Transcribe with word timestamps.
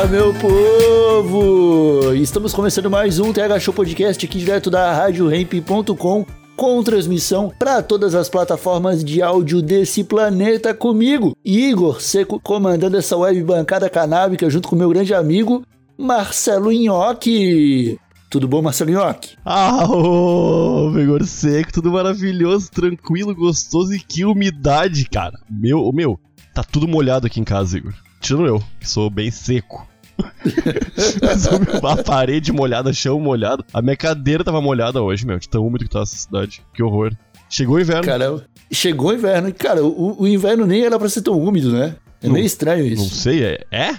Fala, 0.00 0.12
meu 0.12 0.32
povo! 0.32 2.14
Estamos 2.14 2.54
começando 2.54 2.88
mais 2.88 3.18
um 3.18 3.34
TH 3.34 3.60
Show 3.60 3.74
Podcast 3.74 4.24
aqui 4.24 4.38
direto 4.38 4.70
da 4.70 4.94
RadioRamp.com 4.94 6.24
com 6.56 6.82
transmissão 6.82 7.52
para 7.58 7.82
todas 7.82 8.14
as 8.14 8.26
plataformas 8.26 9.04
de 9.04 9.20
áudio 9.20 9.60
desse 9.60 10.02
planeta 10.02 10.72
comigo, 10.72 11.36
Igor 11.44 12.00
Seco, 12.00 12.40
comandando 12.40 12.96
essa 12.96 13.14
web 13.14 13.42
bancada 13.42 13.90
canábica 13.90 14.48
junto 14.48 14.68
com 14.68 14.76
meu 14.76 14.88
grande 14.88 15.12
amigo 15.12 15.66
Marcelo 15.98 16.72
Nhoque. 16.72 17.98
Tudo 18.30 18.48
bom, 18.48 18.62
Marcelo 18.62 18.92
Nhoque? 18.92 19.36
Ah, 19.44 19.86
ô, 19.86 20.90
vigor 20.92 21.26
seco, 21.26 21.74
tudo 21.74 21.92
maravilhoso, 21.92 22.70
tranquilo, 22.70 23.34
gostoso 23.34 23.92
e 23.92 24.00
que 24.00 24.24
umidade, 24.24 25.04
cara. 25.10 25.38
Meu, 25.50 25.92
meu, 25.92 26.18
tá 26.54 26.64
tudo 26.64 26.88
molhado 26.88 27.26
aqui 27.26 27.38
em 27.38 27.44
casa, 27.44 27.76
Igor. 27.76 27.92
Tirando 28.20 28.46
eu, 28.46 28.62
que 28.78 28.88
sou 28.88 29.08
bem 29.10 29.30
seco. 29.30 29.88
A 31.82 32.02
parede 32.02 32.52
molhada, 32.52 32.92
chão 32.92 33.18
molhado. 33.18 33.64
A 33.72 33.80
minha 33.80 33.96
cadeira 33.96 34.44
tava 34.44 34.60
molhada 34.60 35.02
hoje, 35.02 35.26
meu, 35.26 35.38
de 35.38 35.48
tão 35.48 35.66
úmido 35.66 35.84
que 35.84 35.90
tá 35.90 36.00
essa 36.02 36.16
cidade. 36.16 36.62
Que 36.74 36.82
horror. 36.82 37.12
Chegou 37.48 37.76
o 37.76 37.80
inverno. 37.80 38.04
Cara, 38.04 38.44
chegou 38.70 39.10
o 39.10 39.14
inverno. 39.14 39.52
Cara, 39.54 39.82
o, 39.84 40.22
o 40.22 40.28
inverno 40.28 40.66
nem 40.66 40.84
era 40.84 40.98
pra 40.98 41.08
ser 41.08 41.22
tão 41.22 41.38
úmido, 41.40 41.72
né? 41.72 41.96
É 42.22 42.26
Não- 42.26 42.34
meio 42.34 42.46
estranho 42.46 42.86
isso. 42.86 43.02
Não 43.02 43.08
sei, 43.10 43.42
é? 43.44 43.60
É? 43.70 43.98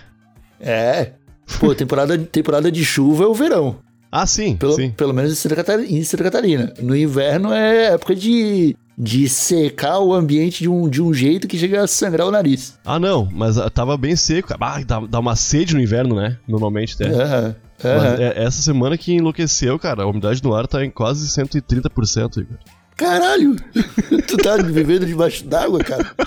É. 0.59 1.13
Pô, 1.59 1.73
temporada, 1.75 2.17
temporada 2.17 2.71
de 2.71 2.85
chuva 2.85 3.23
é 3.23 3.27
o 3.27 3.33
verão. 3.33 3.77
Ah, 4.11 4.25
sim, 4.27 4.57
Pelo, 4.57 4.73
sim. 4.73 4.91
pelo 4.91 5.13
menos 5.13 5.31
em 5.31 5.35
Santa, 5.35 5.55
Catarina, 5.55 5.87
em 5.89 6.03
Santa 6.03 6.23
Catarina. 6.25 6.73
No 6.81 6.93
inverno 6.95 7.53
é 7.53 7.93
época 7.93 8.13
de, 8.13 8.75
de 8.97 9.29
secar 9.29 9.99
o 9.99 10.13
ambiente 10.13 10.63
de 10.63 10.69
um, 10.69 10.89
de 10.89 11.01
um 11.01 11.13
jeito 11.13 11.47
que 11.47 11.57
chega 11.57 11.81
a 11.83 11.87
sangrar 11.87 12.27
o 12.27 12.31
nariz. 12.31 12.77
Ah, 12.83 12.99
não, 12.99 13.29
mas 13.31 13.57
ah, 13.57 13.69
tava 13.69 13.95
bem 13.95 14.15
seco. 14.17 14.53
Ah, 14.59 14.81
dá, 14.85 14.99
dá 14.99 15.19
uma 15.19 15.35
sede 15.37 15.73
no 15.73 15.81
inverno, 15.81 16.15
né? 16.15 16.37
Normalmente 16.45 16.95
até. 16.95 17.05
Aham, 17.07 17.55
Mas 17.81 17.85
aham. 17.93 18.15
é- 18.19 18.43
essa 18.43 18.61
semana 18.61 18.97
que 18.97 19.13
enlouqueceu, 19.13 19.79
cara. 19.79 20.03
A 20.03 20.07
umidade 20.07 20.41
do 20.41 20.53
ar 20.53 20.67
tá 20.67 20.83
em 20.83 20.91
quase 20.91 21.25
130%, 21.29 22.41
Igor. 22.41 22.57
Caralho! 22.97 23.55
tu 24.27 24.35
tá 24.37 24.57
vivendo 24.57 25.05
debaixo 25.05 25.45
d'água, 25.45 25.79
cara? 25.79 26.11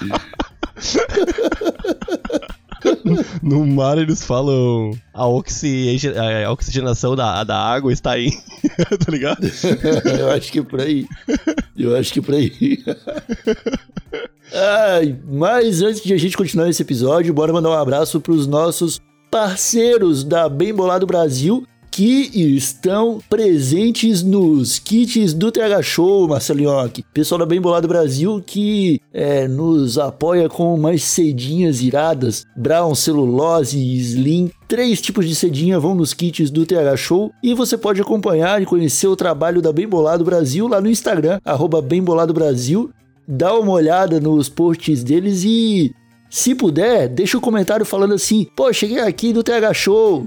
No 3.43 3.67
mar 3.67 3.99
eles 3.99 4.25
falam 4.25 4.91
a, 5.13 5.27
oxi- 5.27 5.99
a 6.45 6.51
oxigenação 6.53 7.15
da, 7.17 7.43
da 7.45 7.57
água 7.59 7.93
está 7.93 8.19
em. 8.19 8.31
tá 9.05 9.11
ligado? 9.11 9.47
Eu 10.19 10.31
acho 10.31 10.51
que 10.53 10.59
é 10.59 10.63
por 10.63 10.81
aí. 10.81 11.07
Eu 11.77 11.97
acho 11.97 12.13
que 12.13 12.19
é 12.19 12.23
por 12.23 12.35
aí. 12.35 12.53
Ai, 14.53 15.19
mas 15.27 15.83
antes 15.83 16.03
de 16.03 16.13
a 16.13 16.17
gente 16.19 16.37
continuar 16.37 16.69
esse 16.69 16.83
episódio, 16.83 17.33
bora 17.35 17.53
mandar 17.53 17.71
um 17.71 17.75
abraço 17.75 18.21
pros 18.21 18.47
nossos 18.47 19.01
parceiros 19.31 20.23
da 20.23 20.49
Bem 20.49 20.73
Bolado 20.73 21.07
Brasil 21.07 21.67
que 21.95 22.29
estão 22.35 23.21
presentes 23.31 24.21
nos 24.21 24.81
kits 24.81 25.33
do 25.33 25.53
TH 25.53 25.81
Show, 25.81 26.27
Marcelinhoque. 26.27 27.05
Pessoal 27.15 27.39
da 27.39 27.47
Bem 27.47 27.61
Bolado 27.61 27.87
Brasil 27.87 28.43
que 28.45 29.01
é, 29.13 29.47
nos 29.47 29.97
apoia 29.97 30.49
com 30.49 30.75
umas 30.75 31.05
cedinhas 31.05 31.81
iradas, 31.81 32.45
brown, 32.57 32.97
celulose 32.97 33.79
slim. 33.79 34.51
Três 34.67 35.01
tipos 35.01 35.29
de 35.29 35.37
cedinha 35.37 35.79
vão 35.79 35.95
nos 35.95 36.13
kits 36.13 36.51
do 36.51 36.67
TH 36.67 36.97
Show 36.97 37.31
e 37.41 37.55
você 37.55 37.79
pode 37.79 38.01
acompanhar 38.01 38.61
e 38.61 38.67
conhecer 38.67 39.07
o 39.07 39.15
trabalho 39.15 39.63
da 39.63 39.73
Bem 39.73 39.87
Bolado 39.87 40.25
Brasil 40.25 40.67
lá 40.67 40.81
no 40.81 40.91
Instagram, 40.91 41.39
arroba 41.45 41.81
Bem 41.81 42.03
Bolado 42.03 42.35
Brasil. 42.35 42.91
Dá 43.27 43.57
uma 43.57 43.71
olhada 43.71 44.19
nos 44.19 44.49
posts 44.49 45.05
deles 45.05 45.45
e, 45.45 45.95
se 46.29 46.57
puder, 46.57 47.07
deixa 47.09 47.39
um 47.39 47.41
comentário 47.41 47.87
falando 47.87 48.15
assim: 48.15 48.49
pô, 48.57 48.73
cheguei 48.73 48.99
aqui 48.99 49.33
do 49.33 49.45
TH 49.45 49.73
Show. 49.73 50.27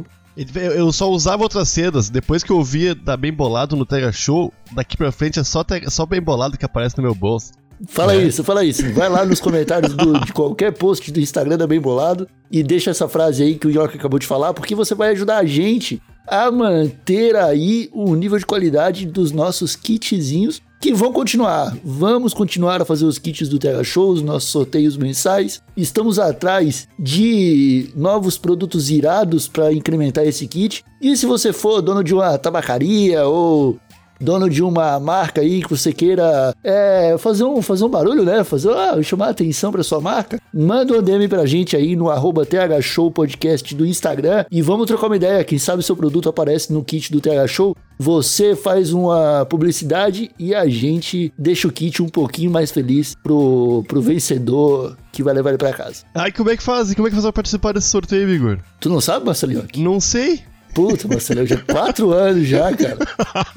Eu 0.76 0.92
só 0.92 1.10
usava 1.10 1.44
outras 1.44 1.68
sedas. 1.70 2.10
Depois 2.10 2.44
que 2.44 2.52
eu 2.52 2.64
via 2.64 2.94
da 2.94 3.18
Bem 3.18 3.34
Bolado 3.34 3.76
no 3.76 3.86
Tega 3.86 4.12
Show, 4.12 4.54
daqui 4.72 4.96
pra 4.96 5.12
frente 5.12 5.40
é 5.40 5.44
só, 5.44 5.64
Tega- 5.64 5.90
só 5.90 6.06
Bem 6.06 6.22
Bolado 6.22 6.58
que 6.58 6.66
aparece 6.66 6.98
no 6.98 7.04
meu 7.04 7.16
bolso. 7.16 7.52
Fala 7.88 8.16
isso, 8.16 8.44
fala 8.44 8.64
isso. 8.66 8.92
Vai 8.94 9.08
lá 9.08 9.24
nos 9.26 9.40
comentários 9.40 9.94
do- 9.94 10.20
de 10.26 10.34
qualquer 10.34 10.72
post 10.74 11.12
do 11.12 11.20
Instagram 11.20 11.58
da 11.58 11.68
Bem 11.68 11.80
Bolado 11.80 12.28
e 12.52 12.64
deixa 12.64 12.90
essa 12.90 13.08
frase 13.08 13.44
aí 13.44 13.56
que 13.56 13.68
o 13.68 13.72
York 13.72 13.98
acabou 13.98 14.18
de 14.20 14.26
falar, 14.26 14.54
porque 14.54 14.74
você 14.74 14.96
vai 14.96 15.10
ajudar 15.12 15.38
a 15.38 15.46
gente 15.46 16.02
a 16.28 16.52
manter 16.52 17.36
aí 17.36 17.90
o 17.94 18.14
nível 18.16 18.38
de 18.38 18.46
qualidade 18.46 19.06
dos 19.06 19.32
nossos 19.32 19.76
kitzinhos 19.76 20.62
que 20.80 20.94
vão 20.94 21.12
continuar. 21.12 21.76
Vamos 21.84 22.34
continuar 22.34 22.82
a 22.82 22.86
fazer 22.86 23.06
os 23.06 23.18
kits 23.18 23.50
do 23.50 23.58
Terra 23.58 23.84
Show, 23.84 24.12
os 24.12 24.22
nossos 24.22 24.50
sorteios 24.50 24.96
mensais. 24.96 25.62
Estamos 25.76 26.20
atrás 26.20 26.88
de 27.00 27.90
novos 27.96 28.38
produtos 28.38 28.90
irados 28.90 29.48
para 29.48 29.74
incrementar 29.74 30.26
esse 30.26 30.48
kit. 30.48 30.84
E 31.02 31.18
se 31.18 31.26
você 31.26 31.52
for 31.52 31.82
dono 31.82 32.04
de 32.04 32.14
uma 32.14 32.38
tabacaria 32.38 33.26
ou 33.26 33.80
dono 34.20 34.50
de 34.50 34.64
uma 34.64 35.00
marca 35.00 35.42
aí 35.42 35.62
que 35.62 35.70
você 35.70 35.94
queira 35.94 36.54
é, 36.64 37.16
fazer, 37.18 37.44
um, 37.44 37.62
fazer 37.62 37.86
um 37.86 37.90
barulho, 37.90 38.24
né? 38.24 38.44
Fazer, 38.44 38.70
ah, 38.70 39.02
chamar 39.02 39.28
a 39.28 39.30
atenção 39.30 39.72
para 39.72 39.84
sua 39.84 40.00
marca, 40.00 40.40
manda 40.54 40.98
um 40.98 41.02
DM 41.02 41.28
pra 41.28 41.46
gente 41.46 41.76
aí 41.76 41.96
no 41.96 42.10
arroba 42.10 42.46
TH 42.46 42.82
Show 42.82 43.12
Podcast 43.12 43.74
do 43.76 43.86
Instagram 43.86 44.46
e 44.52 44.62
vamos 44.62 44.88
trocar 44.88 45.08
uma 45.08 45.16
ideia. 45.16 45.44
Quem 45.44 45.58
sabe 45.58 45.84
seu 45.84 45.96
produto 45.96 46.30
aparece 46.30 46.72
no 46.74 46.84
kit 46.84 47.12
do 47.12 47.22
TH 47.22 47.48
Show. 47.48 47.76
Você 48.00 48.56
faz 48.56 48.94
uma 48.94 49.46
publicidade 49.50 50.30
e 50.38 50.54
a 50.54 50.68
gente 50.68 51.34
deixa 51.38 51.68
o 51.68 51.72
kit 51.72 52.02
um 52.04 52.10
pouquinho 52.10 52.52
mais 52.52 52.70
feliz 52.72 53.16
pro, 53.24 53.84
pro 53.88 54.02
vencedor 54.02 54.96
que 55.12 55.24
vai 55.24 55.34
levar 55.34 55.50
ele 55.50 55.58
pra 55.58 55.74
casa. 55.74 56.04
Ai, 56.14 56.32
como 56.32 56.52
é 56.52 56.58
que 56.58 56.62
faz? 56.62 56.94
Como 56.94 57.08
é 57.08 57.10
que 57.10 57.16
faz 57.16 57.26
pra 57.26 57.34
participar 57.34 57.74
desse 57.74 57.90
sorteio, 57.90 58.30
Igor? 58.30 58.60
Tu 58.80 58.88
não 58.88 59.02
sabe, 59.02 59.26
Marcelinho? 59.26 59.66
Não 59.78 60.00
sei. 60.00 60.44
Puta, 60.78 61.08
Marcelo, 61.08 61.46
já 61.46 61.58
quatro 61.58 62.12
anos 62.12 62.48
já, 62.48 62.72
cara. 62.76 62.98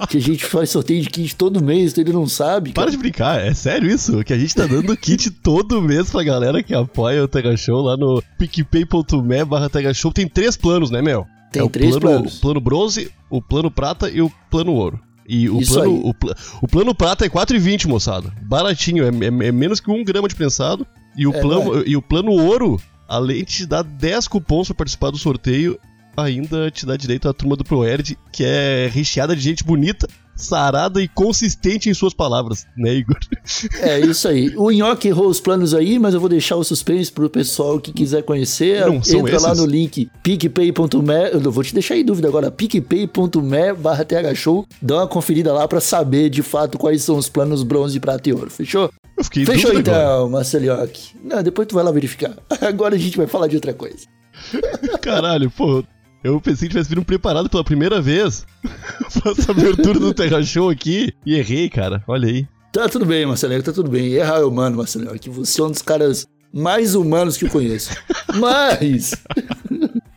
Que 0.09 0.17
a 0.17 0.21
gente 0.21 0.45
faz 0.45 0.71
sorteio 0.71 1.03
de 1.03 1.11
kit 1.11 1.37
todo 1.37 1.63
mês, 1.63 1.93
então 1.93 2.03
ele 2.03 2.13
não 2.13 2.27
sabe. 2.27 2.73
Para 2.73 2.85
Cara. 2.85 2.91
de 2.93 2.97
brincar, 2.97 3.41
é 3.45 3.53
sério 3.53 3.91
isso? 3.91 4.25
Que 4.25 4.33
a 4.33 4.39
gente 4.39 4.55
tá 4.55 4.67
dando 4.67 4.97
kit 4.97 5.31
todo 5.31 5.83
mês 5.83 6.11
pra 6.11 6.23
galera 6.23 6.63
que 6.63 6.75
apoia 6.75 7.23
o 7.23 7.29
Tega 7.29 7.55
Show 7.57 7.83
lá 7.83 7.97
no 7.97 8.23
picpay.me 8.39 9.45
barra 9.45 9.69
Tega 9.69 9.93
Show. 9.93 10.13
Tem 10.13 10.27
três 10.27 10.57
planos, 10.57 10.91
né, 10.91 11.03
meu? 11.03 11.27
Tem 11.53 11.63
é 11.65 11.69
três 11.69 11.91
plano, 11.99 12.01
planos. 12.21 12.39
O 12.39 12.41
plano 12.41 12.61
bronze, 12.61 13.11
o 13.29 13.43
plano 13.43 13.71
prata 13.71 14.09
e 14.09 14.23
o 14.23 14.31
plano 14.51 14.73
ouro. 14.73 14.99
E 15.29 15.49
o 15.51 15.61
Isso 15.61 15.75
plano, 15.75 16.01
o, 16.09 16.15
pla- 16.15 16.35
o 16.63 16.67
plano 16.67 16.95
prata 16.95 17.25
é 17.25 17.29
4,20, 17.29 17.87
moçada. 17.87 18.33
Baratinho, 18.43 19.05
é, 19.05 19.09
é- 19.09 19.49
é 19.49 19.53
menos 19.53 19.79
que 19.79 19.91
um 19.91 20.03
grama 20.05 20.27
de 20.29 20.35
prensado. 20.35 20.87
E 21.17 21.27
o, 21.27 21.35
É, 21.35 21.41
plano, 21.41 21.75
não 21.77 21.83
e 21.87 21.97
o 21.97 22.03
plano 22.03 22.31
ouro, 22.33 22.81
além 23.09 23.39
de 23.45 23.53
te 23.53 23.67
dar 23.67 23.83
10 23.83 24.27
cupons 24.27 24.69
pra 24.69 24.75
participar 24.77 25.11
do 25.11 25.19
sorteio, 25.19 25.79
ainda 26.23 26.71
te 26.71 26.87
dá 26.87 26.97
direito 26.97 27.29
à 27.29 27.33
turma 27.33 27.57
do 27.57 27.65
ProErd, 27.65 28.17
que 28.33 28.45
é 28.45 28.89
recheada 28.93 29.35
de 29.35 29.43
gente 29.43 29.65
bonita, 29.65 30.07
sarada 30.37 31.03
e 31.03 31.09
consistente 31.09 31.91
em 31.91 31.95
suas 31.95 32.15
palavras, 32.15 32.67
né, 32.77 32.95
Igor? 32.95 33.19
É 33.81 34.01
isso 34.01 34.27
aí. 34.29 34.55
O 34.57 34.71
Nhoque 34.71 35.09
errou 35.09 35.29
os 35.29 35.41
planos 35.41 35.75
aí, 35.75 35.99
mas 35.99 36.15
eu 36.15 36.21
vou 36.21 36.29
deixar 36.29 36.57
o 36.57 36.65
suspense 36.65 37.11
pro 37.13 37.29
pessoal 37.29 37.79
que 37.79 37.93
quiser 37.93 38.23
conhecer. 38.23 38.87
Não, 38.87 38.97
Entra 38.97 39.41
lá 39.41 39.49
esses? 39.53 39.59
no 39.59 39.67
link 39.67 40.11
picpay.me. 40.23 41.31
Eu 41.33 41.53
vou 41.53 41.63
te 41.63 41.75
deixar 41.75 41.97
em 41.97 42.05
dúvida 42.05 42.29
agora. 42.29 42.51
picpay.me 42.51 43.73
barra 43.79 44.05
thshow. 44.05 44.67
Dá 44.81 44.97
uma 44.99 45.07
conferida 45.09 45.53
lá 45.53 45.69
pra 45.69 45.81
saber 45.81 46.31
de 46.31 46.43
fato 46.43 46.79
quais 46.79 47.03
são 47.03 47.17
os 47.17 47.29
planos 47.29 47.63
bronze, 47.63 47.99
prata 48.01 48.29
e 48.29 48.33
ouro. 48.33 48.51
Fechou? 48.51 48.91
Eu 49.17 49.25
fiquei 49.25 49.45
Fechou 49.45 49.79
então, 49.79 50.31
Marcelioque. 50.31 51.15
Não, 51.23 51.43
depois 51.43 51.69
tu 51.69 51.75
vai 51.75 51.85
lá 51.85 51.91
verificar. 51.91 52.35
Agora 52.63 52.95
a 52.95 52.99
gente 52.99 53.17
vai 53.17 53.27
falar 53.27 53.47
de 53.49 53.57
outra 53.57 53.75
coisa. 53.75 54.07
Caralho, 55.03 55.51
pô. 55.51 55.85
Eu 56.23 56.39
pensei 56.41 56.69
que 56.69 56.75
tivesse 56.75 56.91
vindo 56.91 57.05
preparado 57.05 57.49
pela 57.49 57.65
primeira 57.65 58.01
vez 58.01 58.47
pra 59.23 59.33
essa 59.33 59.53
abertura 59.53 59.99
do 59.99 60.13
Terra 60.13 60.43
Show 60.43 60.69
aqui 60.69 61.15
e 61.25 61.35
errei, 61.35 61.71
cara. 61.71 62.05
Olha 62.07 62.29
aí. 62.29 62.47
Tá 62.73 62.89
tudo 62.89 63.07
bem, 63.07 63.25
Marcelinho, 63.25 63.63
tá 63.63 63.73
tudo 63.73 63.91
bem. 63.91 64.13
Errar 64.13 64.41
é 64.41 64.45
humano, 64.45 64.77
Marcelinho, 64.77 65.19
que 65.19 65.31
você 65.31 65.61
é 65.61 65.65
um 65.65 65.71
dos 65.71 65.83
caras 65.83 66.29
mais 66.53 66.95
humanos 66.95 67.37
que 67.37 67.47
eu 67.47 67.51
conheço. 67.51 67.91
Mas 68.39 69.15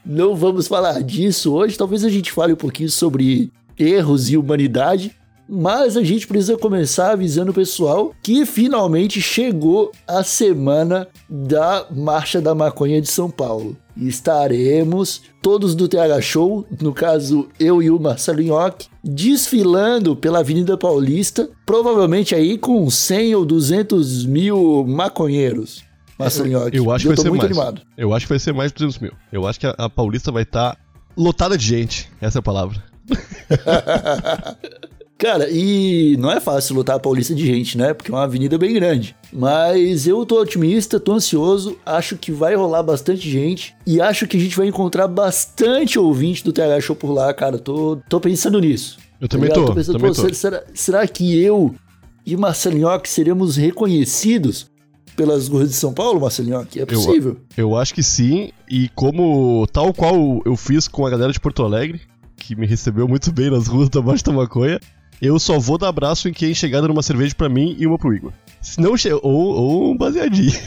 não 0.06 0.36
vamos 0.36 0.68
falar 0.68 1.02
disso 1.02 1.54
hoje. 1.54 1.78
Talvez 1.78 2.04
a 2.04 2.10
gente 2.10 2.32
fale 2.32 2.54
um 2.54 2.58
pouquinho 2.58 2.90
sobre 2.90 3.52
erros 3.80 4.30
e 4.30 4.38
humanidade. 4.38 5.16
Mas 5.56 5.96
a 5.96 6.04
gente 6.04 6.26
precisa 6.26 6.58
começar 6.58 7.12
avisando 7.12 7.52
o 7.52 7.54
pessoal 7.54 8.12
que 8.24 8.44
finalmente 8.44 9.22
chegou 9.22 9.92
a 10.08 10.24
semana 10.24 11.08
da 11.30 11.86
Marcha 11.92 12.42
da 12.42 12.56
Maconha 12.56 13.00
de 13.00 13.08
São 13.08 13.30
Paulo. 13.30 13.78
Estaremos 13.96 15.22
todos 15.44 15.76
do 15.76 15.88
TH 15.88 16.20
Show, 16.22 16.66
no 16.82 16.92
caso 16.92 17.48
eu 17.60 17.84
e 17.84 17.92
o 17.92 18.00
Marcelo 18.00 18.42
Nhoque, 18.42 18.88
desfilando 19.04 20.16
pela 20.16 20.40
Avenida 20.40 20.76
Paulista, 20.76 21.48
provavelmente 21.68 22.34
aí 22.34 22.58
com 22.58 22.90
100 22.90 23.36
ou 23.36 23.46
200 23.46 24.26
mil 24.26 24.84
maconheiros. 24.88 25.84
Marcelo 26.18 26.50
Nhoque. 26.50 26.78
Eu 26.78 26.90
acho 26.90 27.04
que 27.04 27.10
vai 27.10 27.18
ser 27.18 27.30
muito 27.30 27.42
mais. 27.44 27.56
animado. 27.56 27.82
Eu 27.96 28.12
acho 28.12 28.26
que 28.26 28.32
vai 28.32 28.40
ser 28.40 28.54
mais 28.54 28.72
de 28.72 28.80
200 28.80 28.98
mil. 28.98 29.12
Eu 29.32 29.46
acho 29.46 29.60
que 29.60 29.68
a, 29.68 29.76
a 29.78 29.88
Paulista 29.88 30.32
vai 30.32 30.42
estar 30.42 30.76
lotada 31.16 31.56
de 31.56 31.64
gente. 31.64 32.10
Essa 32.20 32.40
é 32.40 32.42
a 32.42 32.44
palavra. 32.44 32.84
Cara, 35.18 35.48
e 35.50 36.18
não 36.18 36.30
é 36.32 36.40
fácil 36.40 36.76
lutar 36.76 36.96
a 36.98 37.00
Paulista 37.00 37.34
de 37.34 37.46
gente, 37.46 37.78
né? 37.78 37.94
Porque 37.94 38.12
é 38.12 38.14
uma 38.14 38.24
avenida 38.24 38.58
bem 38.58 38.74
grande. 38.74 39.16
Mas 39.32 40.06
eu 40.06 40.26
tô 40.26 40.42
otimista, 40.42 41.00
tô 41.00 41.14
ansioso, 41.14 41.78
acho 41.86 42.18
que 42.18 42.32
vai 42.32 42.56
rolar 42.56 42.84
bastante 42.84 43.30
gente 43.30 43.74
e 43.86 44.02
acho 44.02 44.28
que 44.28 44.36
a 44.36 44.40
gente 44.40 44.58
vai 44.58 44.68
encontrar 44.68 45.08
bastante 45.08 45.98
ouvinte 45.98 46.44
do 46.44 46.52
TH 46.52 46.82
Show 46.82 46.96
por 46.96 47.12
lá, 47.12 47.34
cara. 47.34 47.58
Tô, 47.58 47.98
tô 48.10 48.20
pensando 48.20 48.60
nisso. 48.60 48.98
Eu 49.22 49.28
também 49.30 49.50
Tá 49.50 49.56
ligado? 49.56 49.70
tô. 49.70 49.76
pensando, 49.76 49.98
também 50.00 50.14
tô. 50.14 50.34
Será, 50.34 50.64
será 50.74 51.08
que 51.08 51.42
eu 51.42 51.74
e 52.26 52.36
Marcelinhoque 52.36 53.10
seremos 53.10 53.56
reconhecidos 53.56 54.70
pelas 55.16 55.48
ruas 55.48 55.70
de 55.70 55.76
São 55.76 55.94
Paulo, 55.94 56.20
Marcelinhoque? 56.20 56.82
É 56.82 56.86
possível. 56.86 57.38
Eu 57.56 57.78
acho 57.78 57.94
que 57.94 58.04
sim. 58.04 58.52
E 58.70 58.90
como 58.90 59.66
tal 59.72 59.94
qual 59.94 60.42
eu 60.46 60.58
fiz 60.58 60.88
com 60.88 61.06
a 61.06 61.10
galera 61.10 61.32
de 61.32 61.40
Porto 61.40 61.64
Alegre, 61.64 62.02
que 62.36 62.56
me 62.56 62.66
recebeu 62.68 63.08
muito 63.08 63.32
bem 63.32 63.50
nas 63.50 63.68
ruas 63.68 63.88
da 63.90 64.02
Baixa 64.02 64.24
da 64.26 64.32
Maconha, 64.34 64.80
eu 65.26 65.40
só 65.40 65.58
vou 65.60 65.78
dar 65.78 65.88
abraço 65.90 66.28
em 66.28 66.34
quem 66.34 66.54
chegar 66.54 66.82
dando 66.82 66.92
uma 66.92 67.04
cerveja 67.04 67.34
pra 67.36 67.48
mim 67.50 67.76
e 67.80 67.88
uma 67.88 67.98
pro 67.98 68.14
Igor. 68.14 68.32
Se 68.62 68.80
não 68.80 68.94
ou, 69.22 69.56
ou 69.56 69.92
um 69.92 69.98
baseadinho. 69.98 70.52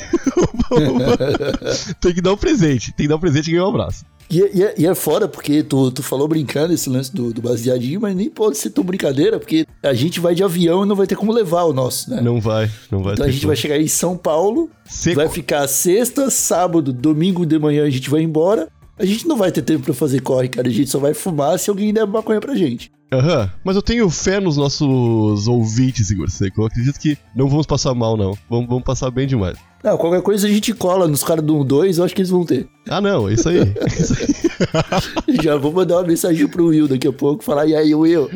tem 2.01 2.15
que 2.15 2.21
dar 2.21 2.33
um 2.33 2.37
presente. 2.37 2.93
Tem 2.93 3.05
que 3.05 3.09
dar 3.09 3.17
um 3.17 3.21
presente 3.21 3.49
e 3.49 3.53
ganhar 3.53 3.67
um 3.67 3.71
abraço. 3.71 4.05
E, 4.29 4.43
é- 4.43 4.51
e 4.53 4.63
é- 4.65 4.75
e 4.79 4.87
é 4.87 4.95
foda, 4.95 5.29
porque 5.29 5.63
tu, 5.63 5.91
tu 5.93 6.03
falou 6.03 6.27
brincando 6.27 6.73
esse 6.75 6.91
lance 6.91 7.15
do, 7.15 7.33
do 7.33 7.41
baseadinho, 7.41 8.01
mas 8.01 8.15
nem 8.17 8.29
pode 8.29 8.59
ser 8.59 8.71
tão 8.71 8.83
brincadeira, 8.83 9.39
porque 9.39 9.67
a 9.83 9.95
gente 9.95 10.19
vai 10.19 10.35
de 10.35 10.43
avião 10.43 10.85
e 10.85 10.89
não 10.89 10.97
vai 10.97 11.07
ter 11.07 11.15
como 11.17 11.33
levar 11.33 11.63
o 11.63 11.73
nosso, 11.73 12.11
né? 12.11 12.21
Não 12.21 12.41
vai, 12.41 12.69
não 12.91 13.03
vai 13.03 13.15
Então 13.15 13.25
a 13.25 13.29
gente 13.31 13.41
como. 13.43 13.49
vai 13.49 13.57
chegar 13.57 13.79
em 13.81 13.87
São 13.87 14.17
Paulo, 14.17 14.69
Seco. 14.85 15.17
vai 15.17 15.29
ficar 15.29 15.67
sexta, 15.69 16.29
sábado, 16.29 16.93
domingo 16.93 17.47
de 17.47 17.59
manhã 17.59 17.85
a 17.85 17.91
gente 17.91 18.11
vai 18.11 18.21
embora. 18.23 18.69
A 18.99 19.05
gente 19.05 19.29
não 19.29 19.37
vai 19.37 19.53
ter 19.53 19.63
tempo 19.63 19.85
pra 19.85 19.95
fazer 19.95 20.21
corre, 20.23 20.49
cara. 20.49 20.67
A 20.67 20.71
gente 20.73 20.91
só 20.91 20.99
vai 20.99 21.15
fumar 21.15 21.59
se 21.59 21.71
alguém 21.71 21.93
der 21.93 22.07
maconha 22.07 22.41
pra 22.41 22.55
gente. 22.57 22.91
Aham, 23.13 23.49
mas 23.63 23.77
eu 23.77 23.83
tenho 23.83 24.11
fé 24.11 24.41
nos 24.41 24.57
nossos 24.57 25.47
ouvintes, 25.47 26.11
Igor 26.11 26.29
Seco. 26.29 26.63
Eu 26.63 26.67
acredito 26.67 26.99
que 26.99 27.17
não 27.37 27.49
vamos 27.49 27.65
passar 27.65 27.95
mal, 27.95 28.17
não. 28.17 28.37
Vamos, 28.51 28.67
vamos 28.69 28.83
passar 28.83 29.11
bem 29.13 29.29
demais. 29.29 29.57
Não, 29.85 29.97
qualquer 29.97 30.23
coisa 30.23 30.49
a 30.49 30.51
gente 30.51 30.75
cola 30.75 31.07
nos 31.07 31.23
caras 31.23 31.45
do 31.45 31.63
2, 31.63 31.99
eu 31.99 32.05
acho 32.05 32.13
que 32.15 32.21
eles 32.23 32.31
vão 32.31 32.45
ter. 32.45 32.69
Ah, 32.89 33.01
não, 33.01 33.29
é 33.29 33.35
isso 33.35 33.49
aí. 33.49 33.59
é 33.61 33.87
isso 33.87 34.13
aí. 34.19 35.37
Já 35.43 35.57
vou 35.57 35.73
mandar 35.73 35.99
uma 35.99 36.03
mensagem 36.09 36.49
pro 36.49 36.67
Will 36.67 36.89
daqui 36.89 37.07
a 37.07 37.13
pouco, 37.13 37.45
falar, 37.45 37.67
e 37.67 37.77
aí, 37.77 37.95
Will? 37.95 38.29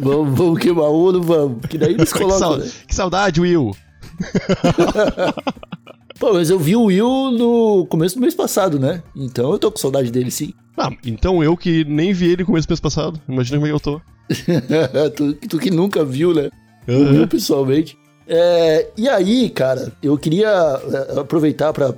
vamos, 0.00 0.38
vamos 0.38 0.58
queimar 0.58 0.86
um 0.88 0.94
ou 0.94 1.12
não 1.12 1.22
vamos? 1.22 1.66
Que 1.66 1.76
daí 1.76 1.92
eles 1.92 2.10
que, 2.12 2.18
colocam, 2.18 2.38
sau- 2.38 2.56
né? 2.56 2.70
que 2.88 2.94
saudade, 2.94 3.40
Will. 3.42 3.76
Pô, 6.18 6.32
mas 6.32 6.48
eu 6.48 6.58
vi 6.58 6.74
o 6.76 6.84
Will 6.84 7.30
no 7.32 7.84
começo 7.86 8.14
do 8.14 8.20
mês 8.22 8.34
passado, 8.34 8.78
né? 8.78 9.02
Então 9.14 9.52
eu 9.52 9.58
tô 9.58 9.70
com 9.70 9.76
saudade 9.78 10.10
dele, 10.10 10.30
sim. 10.30 10.54
Ah, 10.76 10.90
então 11.04 11.42
eu 11.42 11.56
que 11.56 11.84
nem 11.84 12.12
vi 12.12 12.32
ele 12.32 12.44
começo 12.44 12.66
do 12.66 12.72
mês 12.72 12.80
passado. 12.80 13.20
Imagina 13.28 13.58
como 13.58 13.66
é 13.66 13.70
que 13.70 13.74
eu 13.74 13.80
tô. 13.80 14.00
tu, 15.14 15.34
tu 15.48 15.58
que 15.58 15.70
nunca 15.70 16.04
viu, 16.04 16.34
né? 16.34 16.50
Aham. 16.88 17.10
Will 17.12 17.28
pessoalmente. 17.28 17.96
É, 18.26 18.88
e 18.96 19.06
aí, 19.06 19.50
cara, 19.50 19.92
eu 20.02 20.16
queria 20.16 20.48
é, 20.48 21.20
aproveitar 21.20 21.72
pra 21.72 21.92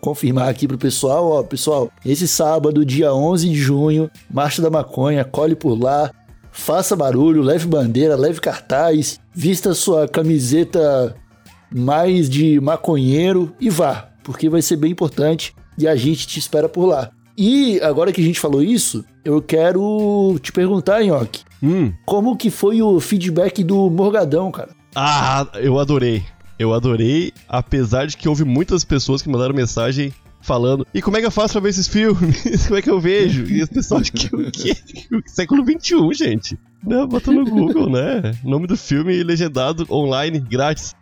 confirmar 0.00 0.48
aqui 0.48 0.66
pro 0.66 0.78
pessoal, 0.78 1.30
ó, 1.30 1.42
pessoal, 1.42 1.90
esse 2.06 2.26
sábado, 2.26 2.86
dia 2.86 3.12
11 3.12 3.50
de 3.50 3.54
junho, 3.54 4.10
Marcha 4.30 4.62
da 4.62 4.70
Maconha, 4.70 5.24
colhe 5.24 5.54
por 5.54 5.78
lá, 5.78 6.10
faça 6.50 6.96
barulho, 6.96 7.42
leve 7.42 7.66
bandeira, 7.66 8.16
leve 8.16 8.40
cartaz, 8.40 9.20
vista 9.34 9.74
sua 9.74 10.08
camiseta 10.08 11.14
mais 11.70 12.30
de 12.30 12.58
maconheiro 12.58 13.54
e 13.60 13.68
vá, 13.68 14.08
porque 14.24 14.48
vai 14.48 14.62
ser 14.62 14.76
bem 14.76 14.92
importante 14.92 15.54
e 15.78 15.86
a 15.86 15.94
gente 15.94 16.26
te 16.26 16.38
espera 16.38 16.68
por 16.68 16.86
lá. 16.86 17.10
E 17.36 17.80
agora 17.80 18.12
que 18.12 18.20
a 18.20 18.24
gente 18.24 18.38
falou 18.40 18.62
isso, 18.62 19.04
eu 19.24 19.40
quero 19.40 20.38
te 20.42 20.52
perguntar, 20.52 21.02
Nhoque, 21.02 21.42
Hum. 21.62 21.92
como 22.04 22.36
que 22.36 22.50
foi 22.50 22.82
o 22.82 22.98
feedback 23.00 23.62
do 23.64 23.88
Morgadão, 23.88 24.50
cara? 24.50 24.70
Ah, 24.94 25.46
eu 25.54 25.78
adorei. 25.78 26.22
Eu 26.58 26.72
adorei, 26.74 27.32
apesar 27.48 28.06
de 28.06 28.16
que 28.16 28.28
houve 28.28 28.44
muitas 28.44 28.84
pessoas 28.84 29.22
que 29.22 29.28
mandaram 29.28 29.54
mensagem 29.54 30.12
falando 30.40 30.84
e 30.92 31.00
como 31.00 31.16
é 31.16 31.20
que 31.20 31.26
eu 31.26 31.30
faço 31.30 31.52
pra 31.52 31.60
ver 31.62 31.68
esses 31.70 31.86
filmes? 31.88 32.66
como 32.66 32.76
é 32.78 32.82
que 32.82 32.90
eu 32.90 33.00
vejo? 33.00 33.46
E 33.46 33.62
as 33.62 33.68
pessoas 33.68 34.10
que 34.10 34.26
o 34.34 34.50
quê? 34.50 34.76
Século 35.26 35.64
XXI, 35.64 36.12
gente. 36.14 36.58
Não, 36.84 37.06
bota 37.06 37.30
no 37.32 37.44
Google, 37.44 37.88
né? 37.88 38.32
Nome 38.44 38.66
do 38.66 38.76
filme 38.76 39.22
legendado 39.22 39.86
online, 39.90 40.40
grátis. 40.40 40.94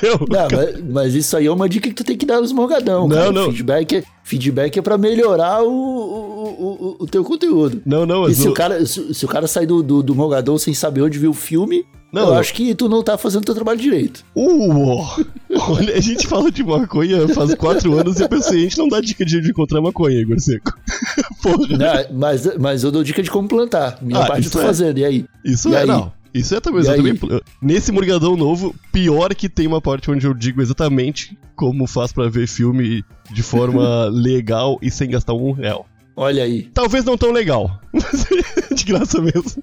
Deu. 0.00 0.18
Não, 0.28 0.48
mas, 0.50 0.84
mas 0.90 1.14
isso 1.14 1.36
aí 1.36 1.46
é 1.46 1.50
uma 1.52 1.68
dica 1.68 1.88
que 1.88 1.94
tu 1.94 2.04
tem 2.04 2.16
que 2.16 2.26
dar 2.26 2.40
nos 2.40 2.52
Morgadão. 2.52 3.08
Não, 3.08 3.16
cara. 3.16 3.32
não. 3.32 3.44
Feedback 3.46 3.96
é, 3.96 4.04
feedback 4.22 4.78
é 4.78 4.82
pra 4.82 4.96
melhorar 4.98 5.62
o, 5.62 5.68
o, 5.70 6.96
o, 7.00 7.04
o 7.04 7.06
teu 7.06 7.24
conteúdo. 7.24 7.82
Não, 7.84 8.06
não, 8.06 8.28
E 8.28 8.34
se 8.34 8.46
o- 8.48 8.50
o 8.50 8.54
cara, 8.54 8.84
se, 8.86 9.12
se 9.14 9.24
o 9.24 9.28
cara 9.28 9.46
sai 9.46 9.66
do, 9.66 9.82
do, 9.82 10.02
do 10.02 10.14
Morgadão 10.14 10.56
sem 10.58 10.72
saber 10.74 11.02
onde 11.02 11.18
viu 11.18 11.30
o 11.30 11.34
filme, 11.34 11.84
Não, 12.12 12.22
eu 12.22 12.28
não. 12.30 12.38
acho 12.38 12.54
que 12.54 12.74
tu 12.74 12.88
não 12.88 13.02
tá 13.02 13.16
fazendo 13.18 13.44
teu 13.44 13.54
trabalho 13.54 13.78
direito. 13.80 14.24
Uh, 14.36 15.04
olha, 15.70 15.94
a 15.96 16.00
gente 16.00 16.26
fala 16.26 16.50
de 16.50 16.62
maconha 16.62 17.26
faz 17.28 17.54
quatro 17.54 17.98
anos 17.98 18.18
e 18.18 18.22
eu 18.22 18.28
pensei, 18.28 18.58
a 18.58 18.62
gente 18.62 18.78
não 18.78 18.88
dá 18.88 19.00
dica 19.00 19.24
de 19.24 19.38
onde 19.38 19.50
encontrar 19.50 19.80
maconha, 19.80 20.20
Igor 20.20 20.38
Seco. 20.40 20.72
Porra, 21.42 21.76
Né? 21.76 22.06
mas, 22.12 22.56
mas 22.58 22.84
eu 22.84 22.90
dou 22.92 23.02
dica 23.02 23.22
de 23.22 23.30
como 23.30 23.48
plantar. 23.48 23.98
Minha 24.02 24.20
Ah, 24.20 24.26
parte 24.26 24.46
eu 24.46 24.50
tô 24.52 24.60
é. 24.60 24.64
fazendo. 24.64 24.98
E 24.98 25.04
aí? 25.04 25.24
isso 25.44 25.68
E 25.70 25.74
é, 25.74 25.78
aí? 25.80 25.86
não. 25.86 26.12
Isso 26.32 26.54
é 26.54 26.60
também, 26.60 26.88
aí? 26.88 27.18
Nesse 27.60 27.90
Morgadão 27.90 28.36
novo, 28.36 28.74
pior 28.92 29.34
que 29.34 29.48
tem 29.48 29.66
uma 29.66 29.80
parte 29.80 30.10
onde 30.10 30.26
eu 30.26 30.34
digo 30.34 30.62
exatamente 30.62 31.36
como 31.56 31.86
faz 31.86 32.12
pra 32.12 32.28
ver 32.28 32.46
filme 32.46 33.04
de 33.30 33.42
forma 33.42 34.06
legal 34.12 34.78
e 34.80 34.90
sem 34.90 35.10
gastar 35.10 35.34
um 35.34 35.52
real. 35.52 35.86
Olha 36.16 36.44
aí. 36.44 36.70
Talvez 36.74 37.04
não 37.04 37.16
tão 37.16 37.32
legal, 37.32 37.80
mas 37.92 38.26
de 38.74 38.84
graça 38.84 39.20
mesmo. 39.20 39.62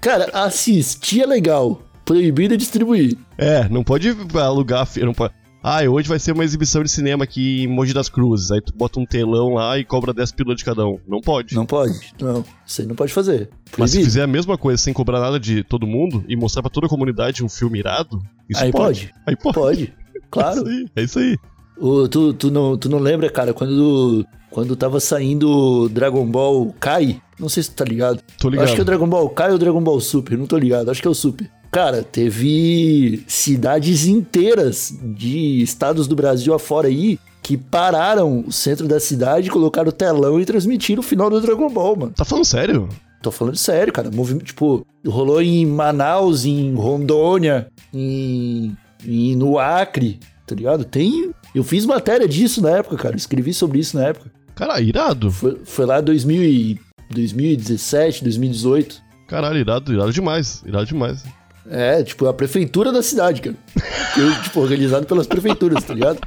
Cara, 0.00 0.30
assistir 0.32 1.22
é 1.22 1.26
legal. 1.26 1.82
Proibido 2.04 2.54
é 2.54 2.56
distribuir. 2.56 3.16
É, 3.38 3.66
não 3.68 3.82
pode 3.82 4.14
alugar. 4.34 4.86
Não 5.00 5.14
pode... 5.14 5.32
Ah, 5.66 5.80
hoje 5.88 6.06
vai 6.06 6.18
ser 6.18 6.32
uma 6.32 6.44
exibição 6.44 6.82
de 6.82 6.90
cinema 6.90 7.24
aqui 7.24 7.62
em 7.62 7.66
Mogi 7.66 7.94
das 7.94 8.10
Cruzes. 8.10 8.50
Aí 8.50 8.60
tu 8.60 8.70
bota 8.76 9.00
um 9.00 9.06
telão 9.06 9.54
lá 9.54 9.78
e 9.78 9.84
cobra 9.84 10.12
10 10.12 10.32
pílulas 10.32 10.58
de 10.58 10.64
cada 10.64 10.86
um. 10.86 10.98
Não 11.08 11.22
pode. 11.22 11.54
Não 11.54 11.64
pode. 11.64 12.12
Não. 12.20 12.44
Isso 12.66 12.82
aí 12.82 12.86
não 12.86 12.94
pode 12.94 13.14
fazer. 13.14 13.48
Mas 13.78 13.92
se 13.92 13.96
Proibido. 13.96 14.04
fizer 14.04 14.22
a 14.22 14.26
mesma 14.26 14.58
coisa 14.58 14.76
sem 14.76 14.92
cobrar 14.92 15.20
nada 15.20 15.40
de 15.40 15.64
todo 15.64 15.86
mundo 15.86 16.22
e 16.28 16.36
mostrar 16.36 16.60
pra 16.60 16.70
toda 16.70 16.84
a 16.86 16.90
comunidade 16.90 17.42
um 17.42 17.48
filme 17.48 17.78
irado, 17.78 18.20
isso 18.46 18.62
Aí 18.62 18.70
pode. 18.70 19.14
Aí 19.26 19.34
pode. 19.34 19.54
Pode. 19.54 19.94
Claro. 20.30 20.64
É 20.68 20.68
isso 20.68 20.68
aí. 20.68 20.86
É 20.96 21.02
isso 21.02 21.18
aí. 21.18 21.38
Ô, 21.78 22.06
tu, 22.08 22.34
tu, 22.34 22.50
não, 22.50 22.76
tu 22.76 22.90
não 22.90 22.98
lembra, 22.98 23.30
cara, 23.30 23.54
quando, 23.54 24.26
quando 24.50 24.76
tava 24.76 25.00
saindo 25.00 25.88
Dragon 25.88 26.26
Ball 26.26 26.74
Kai? 26.78 27.22
Não 27.40 27.48
sei 27.48 27.62
se 27.62 27.70
tu 27.70 27.76
tá 27.76 27.84
ligado. 27.84 28.20
Tô 28.38 28.50
ligado. 28.50 28.66
Acho 28.66 28.74
que 28.74 28.80
é 28.80 28.82
o 28.82 28.86
Dragon 28.86 29.08
Ball 29.08 29.30
Kai 29.30 29.48
ou 29.48 29.56
o 29.56 29.58
Dragon 29.58 29.82
Ball 29.82 29.98
Super, 29.98 30.36
não 30.36 30.46
tô 30.46 30.58
ligado. 30.58 30.90
Acho 30.90 31.00
que 31.00 31.08
é 31.08 31.10
o 31.10 31.14
Super. 31.14 31.50
Cara, 31.74 32.04
teve 32.04 33.24
cidades 33.26 34.06
inteiras 34.06 34.96
de 35.02 35.60
estados 35.60 36.06
do 36.06 36.14
Brasil 36.14 36.54
afora 36.54 36.86
aí 36.86 37.18
que 37.42 37.56
pararam 37.56 38.44
o 38.46 38.52
centro 38.52 38.86
da 38.86 39.00
cidade, 39.00 39.50
colocaram 39.50 39.88
o 39.88 39.92
telão 39.92 40.40
e 40.40 40.44
transmitiram 40.44 41.00
o 41.00 41.02
final 41.02 41.28
do 41.28 41.40
Dragon 41.40 41.68
Ball, 41.68 41.96
mano. 41.96 42.12
Tá 42.16 42.24
falando 42.24 42.44
sério? 42.44 42.88
Tô 43.20 43.32
falando 43.32 43.56
sério, 43.56 43.92
cara. 43.92 44.08
Movimento, 44.08 44.44
tipo, 44.44 44.86
rolou 45.04 45.42
em 45.42 45.66
Manaus, 45.66 46.44
em 46.44 46.72
Rondônia, 46.74 47.66
em, 47.92 48.76
em- 49.04 49.34
no 49.34 49.58
Acre, 49.58 50.20
tá 50.46 50.54
ligado? 50.54 50.84
Tem. 50.84 51.32
Eu 51.52 51.64
fiz 51.64 51.84
matéria 51.84 52.28
disso 52.28 52.62
na 52.62 52.70
época, 52.70 52.96
cara. 52.96 53.16
Escrevi 53.16 53.52
sobre 53.52 53.80
isso 53.80 53.96
na 53.96 54.04
época. 54.06 54.30
Cara, 54.54 54.80
irado. 54.80 55.28
Foi, 55.32 55.58
foi 55.64 55.86
lá 55.86 55.98
em 55.98 56.04
2000 56.04 56.40
e- 56.44 56.78
2017, 57.10 58.22
2018. 58.22 59.02
Caralho, 59.26 59.58
irado, 59.58 59.92
irado 59.92 60.12
demais. 60.12 60.62
Irado 60.64 60.86
demais. 60.86 61.24
É, 61.70 62.02
tipo, 62.02 62.26
a 62.26 62.34
prefeitura 62.34 62.92
da 62.92 63.02
cidade, 63.02 63.40
cara. 63.40 63.56
Eu, 64.16 64.42
tipo, 64.42 64.60
organizado 64.60 65.06
pelas 65.06 65.26
prefeituras, 65.26 65.82
tá 65.84 65.94
ligado? 65.94 66.18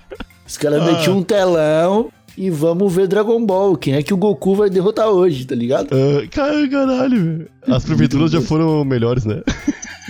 Os 0.48 0.58
caras 0.58 0.84
metiam 0.84 1.18
um 1.18 1.24
telão 1.24 2.10
e 2.38 2.50
vamos 2.50 2.94
ver 2.94 3.08
Dragon 3.08 3.44
Ball. 3.46 3.76
Quem 3.78 3.94
é 3.96 4.02
que 4.04 4.14
o 4.14 4.18
Goku 4.18 4.56
vai 4.56 4.70
derrotar 4.70 5.08
hoje, 5.10 5.46
tá 5.46 5.54
ligado? 5.56 5.90
Ah, 5.92 6.28
cara, 6.32 6.68
caralho, 6.70 7.24
velho. 7.24 7.48
As 7.68 7.84
prefeituras 7.86 8.32
já 8.32 8.42
foram 8.42 8.84
melhores, 8.84 9.26
né? 9.26 9.42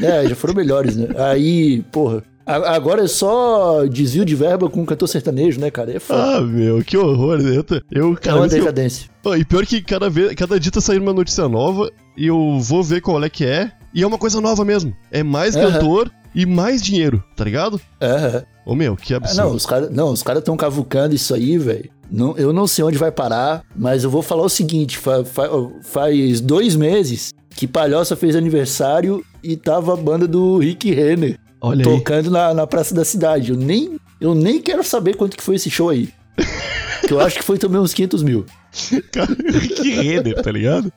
É, 0.01 0.27
já 0.27 0.35
foram 0.35 0.53
melhores, 0.53 0.95
né? 0.95 1.07
Aí, 1.17 1.81
porra. 1.91 2.23
Agora 2.45 3.03
é 3.03 3.07
só 3.07 3.83
desvio 3.85 4.23
de 4.23 4.33
verba 4.33 4.69
com 4.69 4.85
cantor 4.85 5.09
sertanejo, 5.09 5.59
né, 5.59 5.69
cara? 5.69 5.91
É 5.93 5.99
foda. 5.99 6.37
Ah, 6.37 6.41
meu, 6.41 6.81
que 6.81 6.95
horror. 6.97 7.39
né? 7.39 7.57
Eu, 7.57 7.63
tô- 7.63 7.81
eu 7.91 8.13
é 8.13 8.15
cara, 8.15 8.37
uma 8.37 8.47
que 8.47 8.55
eu- 8.55 8.59
decadência. 8.59 9.09
Ó, 9.25 9.35
E 9.35 9.43
pior 9.43 9.65
que 9.65 9.81
cada, 9.81 10.09
vez, 10.09 10.33
cada 10.33 10.57
dia 10.57 10.71
tá 10.71 10.79
saindo 10.79 11.01
uma 11.01 11.11
notícia 11.13 11.49
nova 11.49 11.91
e 12.15 12.27
eu 12.27 12.57
vou 12.61 12.81
ver 12.81 13.01
qual 13.01 13.21
é 13.21 13.29
que 13.29 13.43
é. 13.43 13.69
E 13.93 14.03
é 14.03 14.07
uma 14.07 14.17
coisa 14.17 14.39
nova 14.41 14.63
mesmo. 14.65 14.95
É 15.11 15.23
mais 15.23 15.55
Aham. 15.55 15.71
cantor 15.73 16.11
e 16.35 16.45
mais 16.45 16.81
dinheiro, 16.81 17.23
tá 17.35 17.43
ligado? 17.43 17.79
Aham. 18.01 18.43
Ô 18.65 18.75
meu, 18.75 18.95
que 18.95 19.13
Ah, 19.13 19.17
absurdo. 19.17 19.41
não, 19.47 19.55
os 19.55 19.65
caras 19.65 19.89
não, 19.89 20.11
os 20.11 20.21
cara 20.23 20.39
estão 20.39 20.57
cavucando 20.57 21.15
isso 21.15 21.33
aí, 21.33 21.57
velho. 21.57 21.89
Não, 22.11 22.37
eu 22.37 22.53
não 22.53 22.67
sei 22.67 22.83
onde 22.85 22.97
vai 22.97 23.11
parar, 23.11 23.63
mas 23.75 24.03
eu 24.03 24.09
vou 24.09 24.21
falar 24.21 24.43
o 24.43 24.49
seguinte: 24.49 24.97
fa- 24.97 25.23
fa- 25.25 25.49
faz 25.83 26.39
dois 26.41 26.75
meses 26.75 27.33
que 27.49 27.65
Palhoça 27.67 28.15
fez 28.15 28.35
aniversário 28.35 29.23
e 29.43 29.55
tava 29.57 29.93
a 29.93 29.97
banda 29.97 30.27
do 30.27 30.57
Rick 30.59 30.93
Renner 30.93 31.39
Olha 31.59 31.83
tocando 31.83 32.29
na, 32.29 32.53
na 32.53 32.67
Praça 32.67 32.93
da 32.93 33.03
Cidade. 33.03 33.51
Eu 33.51 33.57
nem, 33.57 33.97
eu 34.21 34.35
nem 34.35 34.61
quero 34.61 34.83
saber 34.83 35.15
quanto 35.15 35.35
que 35.35 35.43
foi 35.43 35.55
esse 35.55 35.69
show 35.69 35.89
aí. 35.89 36.09
que 37.07 37.13
eu 37.13 37.19
acho 37.19 37.37
que 37.37 37.43
foi 37.43 37.57
também 37.57 37.79
uns 37.79 37.93
500 37.93 38.21
mil. 38.23 38.45
Cara, 39.11 39.29
Rick 39.59 39.89
Renner, 39.89 40.41
tá 40.41 40.51
ligado? 40.51 40.91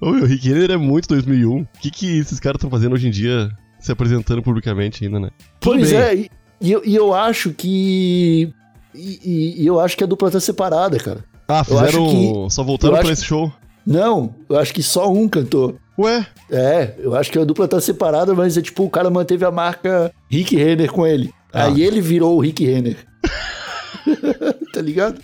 Ô 0.00 0.10
meu, 0.12 0.26
Rick 0.26 0.48
Renner 0.48 0.72
é 0.72 0.76
muito 0.76 1.08
2001. 1.08 1.60
O 1.60 1.66
que 1.80 1.90
que 1.90 2.18
esses 2.18 2.38
caras 2.38 2.56
estão 2.58 2.70
fazendo 2.70 2.92
hoje 2.94 3.08
em 3.08 3.10
dia, 3.10 3.50
se 3.80 3.90
apresentando 3.90 4.42
publicamente 4.42 5.04
ainda, 5.04 5.18
né? 5.20 5.30
Tudo 5.58 5.76
Pois 5.78 5.90
bem. 5.90 5.98
é, 6.00 6.14
e, 6.14 6.30
e 6.60 6.72
eu, 6.72 6.82
e 6.84 6.94
eu 6.94 7.14
acho 7.14 7.50
que. 7.52 8.52
E, 8.94 9.62
e- 9.62 9.66
eu 9.66 9.78
acho 9.80 9.96
que 9.96 10.04
a 10.04 10.06
dupla 10.06 10.30
tá 10.30 10.40
separada, 10.40 10.98
cara. 10.98 11.24
Ah, 11.48 11.64
fizeram... 11.64 12.48
Só 12.50 12.62
voltaram 12.62 12.98
pra 12.98 13.12
esse 13.12 13.24
show. 13.24 13.52
Não, 13.86 14.34
eu 14.48 14.58
acho 14.58 14.72
que 14.72 14.82
só 14.82 15.10
um 15.12 15.28
cantou. 15.28 15.76
Ué? 15.98 16.26
É, 16.50 16.94
eu 16.98 17.14
acho 17.16 17.30
que 17.30 17.38
a 17.38 17.44
dupla 17.44 17.66
tá 17.66 17.80
separada, 17.80 18.34
mas 18.34 18.56
é 18.56 18.62
tipo, 18.62 18.84
o 18.84 18.90
cara 18.90 19.10
manteve 19.10 19.44
a 19.44 19.50
marca 19.50 20.12
Rick 20.30 20.54
Renner 20.56 20.90
com 20.92 21.06
ele. 21.06 21.32
Ah. 21.52 21.64
Aí 21.64 21.82
ele 21.82 22.00
virou 22.00 22.36
o 22.36 22.40
Rick 22.40 22.64
Renner. 22.64 22.96
tá 24.72 24.80
ligado? 24.80 25.20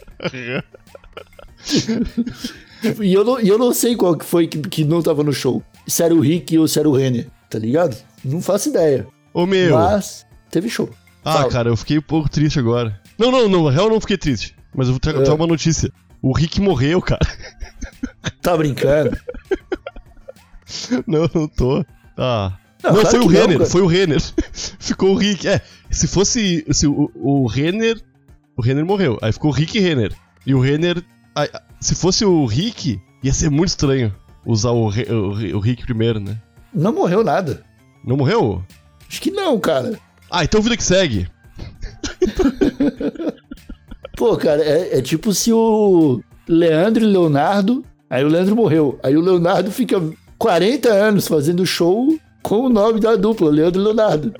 E, 3.02 3.12
eu 3.12 3.24
não, 3.24 3.40
e 3.40 3.48
eu 3.48 3.58
não 3.58 3.72
sei 3.72 3.96
qual 3.96 4.16
que 4.16 4.24
foi 4.24 4.46
que, 4.46 4.58
que 4.60 4.84
não 4.84 5.02
tava 5.02 5.22
no 5.22 5.32
show. 5.32 5.62
Se 5.86 6.02
era 6.02 6.14
o 6.14 6.20
Rick 6.20 6.56
ou 6.58 6.66
se 6.68 6.78
era 6.78 6.88
o 6.88 6.92
Renner, 6.96 7.26
tá 7.50 7.58
ligado? 7.58 7.96
Não 8.24 8.40
faço 8.40 8.68
ideia. 8.68 9.06
Ô 9.32 9.46
meu. 9.46 9.74
Mas 9.76 10.26
teve 10.50 10.68
show. 10.68 10.88
Ah, 11.24 11.32
Fala. 11.38 11.48
cara, 11.50 11.68
eu 11.70 11.76
fiquei 11.76 11.98
um 11.98 12.02
pouco 12.02 12.28
triste 12.28 12.58
agora. 12.58 13.00
Não, 13.18 13.30
não, 13.30 13.48
não, 13.48 13.64
na 13.64 13.70
real 13.70 13.86
eu 13.86 13.92
não 13.92 14.00
fiquei 14.00 14.16
triste. 14.18 14.54
Mas 14.74 14.86
eu 14.88 14.92
vou 14.94 15.00
trazer 15.00 15.28
É. 15.28 15.32
uma 15.32 15.46
notícia. 15.46 15.90
O 16.22 16.32
Rick 16.32 16.60
morreu, 16.60 17.00
cara. 17.00 17.20
Tá 18.42 18.56
brincando? 18.56 19.16
Não, 21.06 21.28
não 21.32 21.46
tô. 21.46 21.84
Ah. 22.16 22.56
Não, 22.82 22.92
Não, 22.92 23.00
claro 23.02 23.08
foi 23.10 23.18
o 23.18 23.22
não, 23.22 23.28
Renner, 23.28 23.58
cara. 23.58 23.70
foi 23.70 23.80
o 23.82 23.86
Renner. 23.86 24.20
Ficou 24.52 25.10
o 25.12 25.14
Rick. 25.16 25.46
É, 25.46 25.60
se 25.90 26.06
fosse. 26.08 26.64
Se 26.72 26.86
o, 26.86 27.10
o 27.14 27.46
Renner. 27.46 28.00
O 28.56 28.62
Renner 28.62 28.84
morreu. 28.84 29.18
Aí 29.22 29.32
ficou 29.32 29.50
o 29.50 29.54
Rick 29.54 29.78
Renner. 29.78 30.12
E 30.44 30.54
o 30.54 30.60
Renner. 30.60 31.02
Se 31.80 31.94
fosse 31.94 32.24
o 32.24 32.46
Rick, 32.46 33.00
ia 33.22 33.32
ser 33.32 33.50
muito 33.50 33.68
estranho 33.70 34.14
usar 34.44 34.70
o, 34.70 34.88
o, 34.88 35.56
o 35.56 35.58
Rick 35.60 35.84
primeiro, 35.84 36.20
né? 36.20 36.36
Não 36.72 36.92
morreu 36.92 37.22
nada. 37.24 37.62
Não 38.04 38.16
morreu? 38.16 38.62
Acho 39.08 39.20
que 39.20 39.30
não, 39.30 39.58
cara. 39.58 39.98
Ah, 40.30 40.44
então 40.44 40.60
vida 40.62 40.76
que 40.76 40.82
segue. 40.84 41.28
Pô, 44.16 44.36
cara, 44.36 44.62
é, 44.62 44.98
é 44.98 45.02
tipo 45.02 45.32
se 45.34 45.52
o 45.52 46.20
Leandro 46.48 47.04
e 47.04 47.06
Leonardo. 47.06 47.84
Aí 48.08 48.24
o 48.24 48.28
Leandro 48.28 48.54
morreu. 48.56 48.98
Aí 49.02 49.16
o 49.16 49.20
Leonardo 49.20 49.70
fica 49.70 50.00
40 50.38 50.88
anos 50.92 51.26
fazendo 51.28 51.66
show 51.66 52.16
com 52.42 52.60
o 52.60 52.68
nome 52.68 53.00
da 53.00 53.16
dupla, 53.16 53.50
Leandro 53.50 53.80
e 53.80 53.84
Leonardo. 53.84 54.32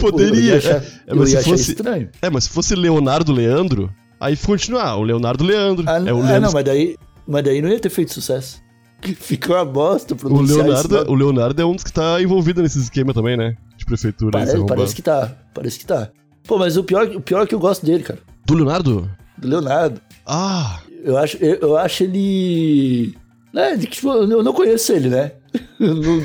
Pô, 0.00 0.10
Poderia, 0.10 0.38
Eu 0.40 0.44
ia 0.44 0.56
achar, 0.58 0.82
é, 0.82 0.82
eu 1.06 1.16
mas 1.16 1.28
se 1.28 1.34
ia 1.34 1.40
achar 1.40 1.50
fosse- 1.50 1.70
estranho. 1.70 2.08
É, 2.20 2.28
mas 2.30 2.44
se 2.44 2.50
fosse 2.50 2.74
Leonardo 2.74 3.32
Leandro, 3.32 3.90
aí 4.20 4.36
continuar. 4.36 4.96
O 4.96 5.02
Leonardo 5.02 5.42
Leandro. 5.42 5.84
Ah, 5.88 5.96
é 5.98 6.12
o 6.12 6.18
ah, 6.18 6.22
Leandro. 6.26 6.40
não, 6.42 6.52
mas 6.52 6.64
daí, 6.64 6.96
mas 7.26 7.42
daí 7.44 7.60
não 7.62 7.68
ia 7.68 7.80
ter 7.80 7.90
feito 7.90 8.12
sucesso. 8.12 8.60
Ficou 9.16 9.56
uma 9.56 9.64
bosta 9.64 10.14
o, 10.14 10.16
pronunciar 10.16 10.58
esse 10.58 10.66
Leonardo, 10.66 10.94
nome. 10.96 11.10
o 11.10 11.14
Leonardo 11.14 11.62
é 11.62 11.64
um 11.64 11.74
dos 11.74 11.84
que 11.84 11.92
tá 11.92 12.20
envolvido 12.22 12.62
nesse 12.62 12.78
esquema 12.78 13.14
também, 13.14 13.36
né? 13.36 13.56
De 13.76 13.84
prefeitura. 13.86 14.32
Parece, 14.32 14.66
parece 14.66 14.94
que 14.94 15.02
tá, 15.02 15.36
parece 15.54 15.78
que 15.78 15.86
tá. 15.86 16.10
Pô, 16.46 16.58
mas 16.58 16.76
o 16.76 16.84
pior, 16.84 17.06
o 17.08 17.20
pior 17.20 17.42
é 17.42 17.46
que 17.46 17.54
eu 17.54 17.60
gosto 17.60 17.84
dele, 17.86 18.02
cara. 18.02 18.18
Do 18.44 18.54
Leonardo? 18.54 19.10
Do 19.38 19.48
Leonardo. 19.48 20.00
Ah, 20.26 20.80
Eu 21.02 21.16
acho, 21.16 21.36
eu, 21.38 21.54
eu 21.60 21.76
acho 21.78 22.04
ele. 22.04 23.14
Né, 23.52 23.76
que, 23.78 23.86
tipo, 23.86 24.08
eu 24.12 24.42
não 24.44 24.52
conheço 24.52 24.92
ele, 24.92 25.08
né? 25.08 25.32
Eu 25.80 25.94
nu- 25.96 26.22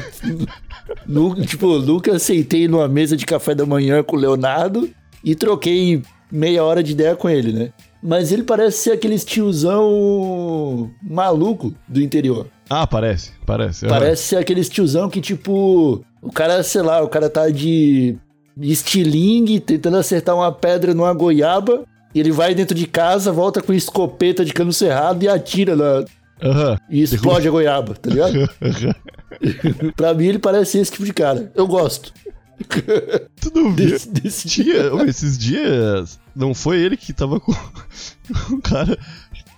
nu- 1.08 1.46
tipo, 1.46 1.80
nunca 1.80 2.16
aceitei 2.16 2.68
numa 2.68 2.88
mesa 2.88 3.18
de 3.18 3.26
café 3.26 3.56
da 3.56 3.66
manhã 3.66 4.04
com 4.04 4.16
o 4.16 4.20
Leonardo 4.20 4.88
e 5.24 5.34
troquei 5.34 6.04
meia 6.32 6.64
hora 6.64 6.84
de 6.84 6.92
ideia 6.92 7.16
com 7.16 7.28
ele, 7.28 7.52
né? 7.52 7.74
Mas 8.08 8.32
ele 8.32 8.44
parece 8.44 8.78
ser 8.78 8.92
aquele 8.92 9.18
tiozão 9.18 10.92
maluco 11.02 11.74
do 11.88 12.00
interior. 12.00 12.46
ah, 12.70 12.86
parece, 12.86 13.32
parece. 13.48 13.86
aham. 13.86 13.96
Parece 13.96 14.24
ser 14.24 14.36
aquele 14.38 14.64
tiozão 14.64 15.10
que, 15.10 15.20
tipo, 15.20 16.06
o 16.22 16.32
cara, 16.32 16.62
sei 16.62 16.84
lá, 16.84 17.02
o 17.02 17.08
cara 17.10 17.30
tá 17.32 17.50
de 17.50 18.16
estilingue 18.62 19.60
tentando 19.60 19.98
acertar 19.98 20.36
uma 20.36 20.52
pedra 20.52 20.94
numa 20.94 21.14
goiaba. 21.14 21.84
E 22.14 22.20
ele 22.20 22.32
vai 22.32 22.54
dentro 22.56 22.76
de 22.78 22.88
casa, 22.88 23.32
volta 23.32 23.62
com 23.62 23.74
escopeta 23.74 24.46
de 24.46 24.54
cano 24.54 24.72
cerrado 24.72 25.24
e 25.24 25.28
atira 25.28 25.76
na, 25.76 26.06
Aham. 26.42 26.78
e 26.90 27.02
explode 27.02 27.46
a 27.48 27.52
goiaba, 27.52 27.94
tá 27.96 28.10
ligado? 28.10 28.34
pra 29.98 30.14
mim 30.14 30.28
ele 30.28 30.40
parece 30.40 30.78
esse 30.78 30.92
tipo 30.92 31.04
de 31.06 31.12
cara. 31.14 31.52
Eu 31.56 31.68
gosto 31.68 32.14
Tu 33.42 33.52
não 33.54 33.74
viu? 33.74 33.88
desse, 33.90 34.10
desse. 34.10 34.48
Dia, 34.48 34.92
esses 35.08 35.38
dias, 35.38 36.20
não 36.36 36.54
foi 36.54 36.80
ele 36.80 36.96
que 36.98 37.14
tava 37.14 37.40
com 37.40 37.52
um 38.52 38.60
cara. 38.62 38.98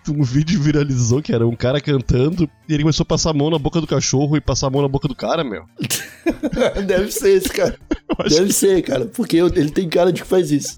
Um 0.09 0.23
vídeo 0.23 0.61
viralizou 0.61 1.21
que 1.21 1.33
era 1.33 1.45
um 1.45 1.55
cara 1.55 1.81
cantando 1.81 2.49
e 2.69 2.73
ele 2.73 2.83
começou 2.83 3.03
a 3.03 3.05
passar 3.05 3.31
a 3.31 3.33
mão 3.33 3.49
na 3.49 3.59
boca 3.59 3.81
do 3.81 3.87
cachorro 3.87 4.37
e 4.37 4.41
passar 4.41 4.67
a 4.67 4.69
mão 4.69 4.81
na 4.81 4.87
boca 4.87 5.05
do 5.05 5.13
cara, 5.15 5.43
meu. 5.43 5.65
Deve 6.85 7.11
ser 7.11 7.31
esse 7.31 7.49
cara. 7.49 7.77
Deve 8.29 8.53
ser, 8.53 8.81
cara. 8.83 9.05
Porque 9.05 9.35
eu- 9.35 9.47
ele 9.47 9.69
tem 9.69 9.89
cara 9.89 10.13
de 10.13 10.21
que 10.21 10.27
faz 10.27 10.49
isso. 10.49 10.75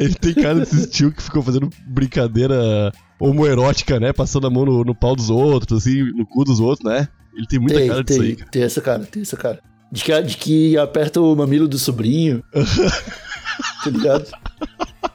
Ele 0.00 0.14
tem 0.14 0.34
cara 0.34 0.58
desse 0.60 0.88
tio 0.90 1.12
que 1.12 1.22
ficou 1.22 1.42
fazendo 1.42 1.70
brincadeira 1.86 2.90
homoerótica, 3.20 4.00
né? 4.00 4.12
Passando 4.12 4.48
a 4.48 4.50
mão 4.50 4.64
no, 4.64 4.82
no 4.82 4.94
pau 4.96 5.14
dos 5.14 5.30
outros, 5.30 5.86
assim, 5.86 6.02
no 6.16 6.26
cu 6.26 6.42
dos 6.42 6.58
outros, 6.58 6.84
né? 6.90 7.06
Ele 7.36 7.46
tem 7.46 7.60
muita 7.60 7.78
Tem, 7.78 7.88
cara 7.88 8.02
disso 8.02 8.18
tem, 8.18 8.28
aí, 8.30 8.36
cara. 8.36 8.50
tem 8.50 8.62
essa 8.64 8.80
cara, 8.80 9.04
tem 9.04 9.22
essa 9.22 9.36
cara. 9.36 9.60
De 9.92 10.04
que, 10.04 10.22
de 10.22 10.36
que 10.36 10.78
aperta 10.78 11.20
o 11.20 11.34
mamilo 11.34 11.66
do 11.66 11.78
sobrinho. 11.78 12.42
tá 13.84 13.90
ligado? 13.90 14.26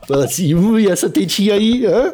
Fala 0.08 0.26
assim, 0.26 0.54
"Ui, 0.54 0.84
e 0.84 0.88
essa 0.88 1.10
tetinha 1.10 1.54
aí, 1.54 1.86
hã? 1.86 2.14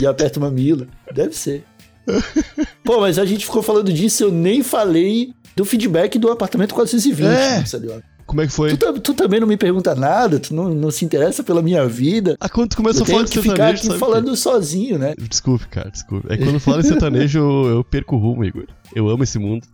E 0.00 0.06
aperta 0.06 0.38
o 0.38 0.42
mamilo. 0.42 0.86
Deve 1.12 1.34
ser. 1.34 1.64
Pô, 2.84 3.00
mas 3.00 3.18
a 3.18 3.24
gente 3.24 3.46
ficou 3.46 3.62
falando 3.62 3.92
disso, 3.92 4.24
eu 4.24 4.30
nem 4.30 4.62
falei 4.62 5.32
do 5.56 5.64
feedback 5.64 6.18
do 6.18 6.30
apartamento 6.30 6.74
420. 6.74 7.24
É. 7.26 7.56
Marcelo. 7.58 8.02
Como 8.26 8.40
é 8.40 8.46
que 8.46 8.52
foi? 8.52 8.74
Tu, 8.76 9.00
tu 9.00 9.12
também 9.14 9.38
não 9.38 9.46
me 9.46 9.56
pergunta 9.56 9.94
nada, 9.94 10.38
tu 10.40 10.54
não, 10.54 10.70
não 10.70 10.90
se 10.90 11.04
interessa 11.04 11.42
pela 11.42 11.60
minha 11.62 11.86
vida. 11.86 12.36
Ah, 12.40 12.48
quando 12.48 12.70
tu 12.70 12.76
começa 12.78 13.00
Eu 13.00 13.02
a 13.02 13.06
falar 13.06 13.22
de 13.24 13.30
que 13.32 13.42
ficar 13.42 13.48
sertanejo, 13.54 13.76
aqui 13.78 13.86
sabe? 13.86 13.98
falando 13.98 14.34
sozinho, 14.36 14.98
né? 14.98 15.14
que- 15.14 15.28
Desculpe, 15.28 15.66
cara, 15.68 15.90
desculpe. 15.90 16.26
É 16.32 16.36
que 16.36 16.42
quando 16.44 16.58
fala 16.58 16.80
em 16.80 16.84
sertanejo, 16.84 17.38
eu, 17.38 17.64
eu 17.76 17.84
perco 17.84 18.16
o 18.16 18.18
rumo, 18.18 18.44
Igor. 18.44 18.66
Eu 18.94 19.08
amo 19.10 19.22
esse 19.24 19.38
mundo. 19.38 19.66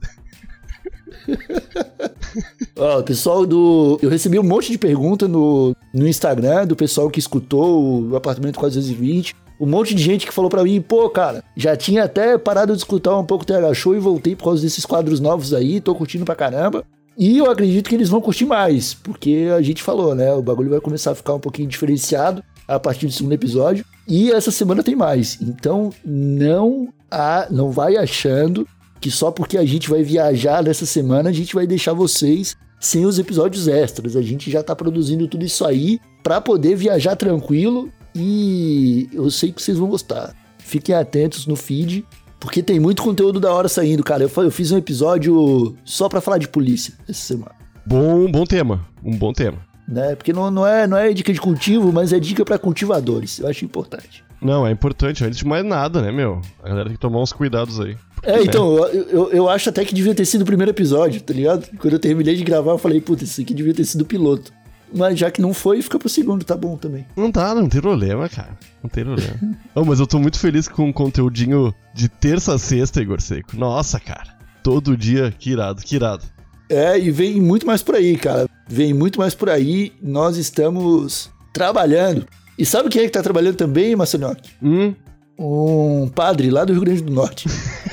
Ó, 2.76 3.02
pessoal 3.02 3.44
do. 3.44 3.98
Eu 4.02 4.08
recebi 4.08 4.38
um 4.38 4.42
monte 4.42 4.70
de 4.70 4.78
pergunta 4.78 5.26
no, 5.26 5.74
no 5.92 6.06
Instagram 6.06 6.66
do 6.66 6.76
pessoal 6.76 7.10
que 7.10 7.18
escutou 7.18 8.10
o 8.10 8.16
apartamento 8.16 8.58
420. 8.58 9.34
Um 9.60 9.66
monte 9.66 9.94
de 9.94 10.02
gente 10.02 10.26
que 10.26 10.32
falou 10.32 10.48
pra 10.48 10.64
mim, 10.64 10.80
pô, 10.80 11.08
cara, 11.10 11.44
já 11.54 11.76
tinha 11.76 12.04
até 12.04 12.38
parado 12.38 12.72
de 12.72 12.78
escutar 12.78 13.18
um 13.18 13.26
pouco 13.26 13.44
o 13.44 13.46
TH 13.46 13.74
Show 13.74 13.94
e 13.94 13.98
voltei 13.98 14.34
por 14.34 14.44
causa 14.44 14.62
desses 14.62 14.86
quadros 14.86 15.20
novos 15.20 15.52
aí, 15.52 15.80
tô 15.80 15.94
curtindo 15.94 16.24
pra 16.24 16.34
caramba. 16.34 16.82
E 17.18 17.36
eu 17.36 17.50
acredito 17.50 17.86
que 17.86 17.94
eles 17.94 18.08
vão 18.08 18.22
curtir 18.22 18.46
mais, 18.46 18.94
porque 18.94 19.48
a 19.54 19.60
gente 19.60 19.82
falou, 19.82 20.14
né? 20.14 20.32
O 20.32 20.40
bagulho 20.40 20.70
vai 20.70 20.80
começar 20.80 21.10
a 21.10 21.14
ficar 21.14 21.34
um 21.34 21.40
pouquinho 21.40 21.68
diferenciado 21.68 22.42
a 22.66 22.80
partir 22.80 23.06
do 23.06 23.12
segundo 23.12 23.34
episódio. 23.34 23.84
E 24.08 24.32
essa 24.32 24.50
semana 24.50 24.82
tem 24.82 24.96
mais. 24.96 25.38
Então 25.42 25.90
não 26.02 26.88
há, 27.10 27.46
não 27.50 27.70
vai 27.70 27.98
achando 27.98 28.66
que 29.00 29.11
só 29.11 29.30
porque 29.30 29.57
a 29.57 29.64
gente 29.64 29.88
vai 29.88 30.02
viajar 30.02 30.62
nessa 30.62 30.85
semana 30.85 31.30
a 31.30 31.33
gente 31.33 31.54
vai 31.54 31.66
deixar 31.66 31.92
vocês 31.92 32.57
sem 32.78 33.04
os 33.04 33.19
episódios 33.19 33.69
extras. 33.69 34.16
A 34.16 34.23
gente 34.23 34.50
já 34.50 34.62
tá 34.62 34.75
produzindo 34.75 35.28
tudo 35.28 35.45
isso 35.45 35.64
aí 35.64 36.00
pra 36.23 36.40
poder 36.40 36.76
viajar 36.76 37.16
tranquilo 37.16 37.90
e 38.14 39.09
eu 39.12 39.30
sei 39.30 39.52
que 39.52 39.62
vocês 39.62 39.78
vão 39.78 39.88
gostar. 39.88 40.35
Fiquem 40.59 40.95
atentos 40.95 41.47
no 41.47 41.57
feed, 41.57 42.04
porque 42.38 42.62
tem 42.62 42.80
muito 42.80 43.02
conteúdo 43.02 43.40
da 43.40 43.52
hora 43.52 43.69
saindo, 43.69 44.02
cara. 44.02 44.23
Eu, 44.25 44.45
eu 44.45 44.50
fiz 44.50 44.73
um 44.73 44.78
episódio 44.78 45.76
só 45.85 46.09
pra 46.09 46.21
falar 46.21 46.38
de 46.38 46.49
polícia 46.49 46.95
essa 47.09 47.21
semana. 47.21 47.54
Bom, 47.87 48.30
bom 48.30 48.45
tema. 48.45 48.87
Um 49.02 49.16
bom 49.16 49.33
tema. 49.33 49.59
Né? 49.87 50.14
Porque 50.14 50.33
não, 50.33 50.50
não, 50.50 50.66
é, 50.66 50.87
não 50.87 50.97
é 50.97 51.12
dica 51.12 51.33
de 51.33 51.40
cultivo, 51.40 51.92
mas 51.92 52.12
é 52.12 52.21
dica 52.21 52.45
pra 52.45 52.59
cultivadores. 52.59 53.40
Eu 53.40 53.49
acho 53.49 53.64
importante. 53.64 54.25
Não, 54.40 54.66
é 54.66 54.71
importante. 54.71 55.25
Antes 55.25 55.38
de 55.38 55.45
mais 55.45 55.64
nada, 55.64 56.00
né, 56.00 56.11
meu? 56.11 56.40
A 56.62 56.69
galera 56.69 56.87
tem 56.87 56.95
que 56.95 57.00
tomar 57.00 57.21
uns 57.21 57.33
cuidados 57.33 57.78
aí. 57.80 57.97
É, 58.22 58.42
então, 58.42 58.76
eu, 58.88 59.08
eu, 59.08 59.32
eu 59.32 59.48
acho 59.48 59.68
até 59.68 59.84
que 59.84 59.94
devia 59.94 60.14
ter 60.14 60.24
sido 60.24 60.42
o 60.42 60.44
primeiro 60.44 60.70
episódio, 60.70 61.20
tá 61.20 61.32
ligado? 61.32 61.66
Quando 61.78 61.94
eu 61.94 61.98
terminei 61.98 62.36
de 62.36 62.44
gravar, 62.44 62.72
eu 62.72 62.78
falei, 62.78 63.00
puta, 63.00 63.24
isso 63.24 63.40
aqui 63.40 63.54
devia 63.54 63.72
ter 63.74 63.84
sido 63.84 64.02
o 64.02 64.04
piloto. 64.04 64.52
Mas 64.92 65.18
já 65.18 65.30
que 65.30 65.40
não 65.40 65.54
foi, 65.54 65.80
fica 65.82 65.98
pro 65.98 66.08
segundo, 66.08 66.44
tá 66.44 66.56
bom 66.56 66.76
também. 66.76 67.06
Não 67.16 67.30
tá, 67.30 67.54
não 67.54 67.68
tem 67.68 67.80
problema, 67.80 68.28
cara. 68.28 68.58
Não 68.82 68.90
tem 68.90 69.04
problema. 69.04 69.34
oh, 69.74 69.84
mas 69.84 70.00
eu 70.00 70.06
tô 70.06 70.18
muito 70.18 70.38
feliz 70.38 70.66
com 70.66 70.88
o 70.88 70.92
conteúdinho 70.92 71.72
de 71.94 72.08
terça 72.08 72.54
a 72.54 72.58
sexta, 72.58 73.00
Igor 73.00 73.20
Seco. 73.20 73.56
Nossa, 73.56 74.00
cara. 74.00 74.36
Todo 74.62 74.96
dia, 74.96 75.32
que 75.38 75.50
irado, 75.50 75.80
que 75.82 75.94
irado. 75.94 76.24
É, 76.68 76.98
e 76.98 77.10
vem 77.10 77.40
muito 77.40 77.66
mais 77.66 77.82
por 77.82 77.94
aí, 77.94 78.16
cara. 78.16 78.48
Vem 78.68 78.92
muito 78.92 79.18
mais 79.18 79.34
por 79.34 79.48
aí. 79.48 79.92
Nós 80.02 80.36
estamos 80.36 81.30
trabalhando. 81.52 82.26
E 82.58 82.66
sabe 82.66 82.88
quem 82.88 83.02
é 83.02 83.04
que 83.06 83.12
tá 83.12 83.22
trabalhando 83.22 83.56
também, 83.56 83.96
Marcelinhoque? 83.96 84.50
Hum, 84.62 84.94
Um 85.38 86.08
padre 86.08 86.50
lá 86.50 86.64
do 86.64 86.72
Rio 86.72 86.82
Grande 86.82 87.02
do 87.02 87.12
Norte. 87.12 87.48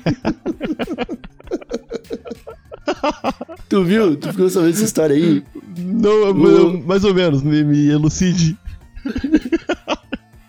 tu 3.68 3.84
viu? 3.84 4.16
Tu 4.16 4.30
ficou 4.32 4.48
sabendo 4.50 4.72
essa 4.74 4.84
história 4.84 5.14
aí? 5.16 5.42
não, 5.78 6.30
O- 6.30 6.86
mais 6.86 7.04
ou 7.04 7.14
menos, 7.14 7.42
me, 7.42 7.62
me 7.64 7.88
elucide. 7.88 8.56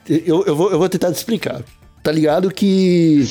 Eu, 0.10 0.44
eu, 0.46 0.56
vou, 0.58 0.70
eu 0.72 0.78
vou 0.80 0.90
tentar 0.90 1.10
te 1.12 1.16
explicar. 1.16 1.62
Tá 2.04 2.12
ligado 2.12 2.52
que 2.52 3.24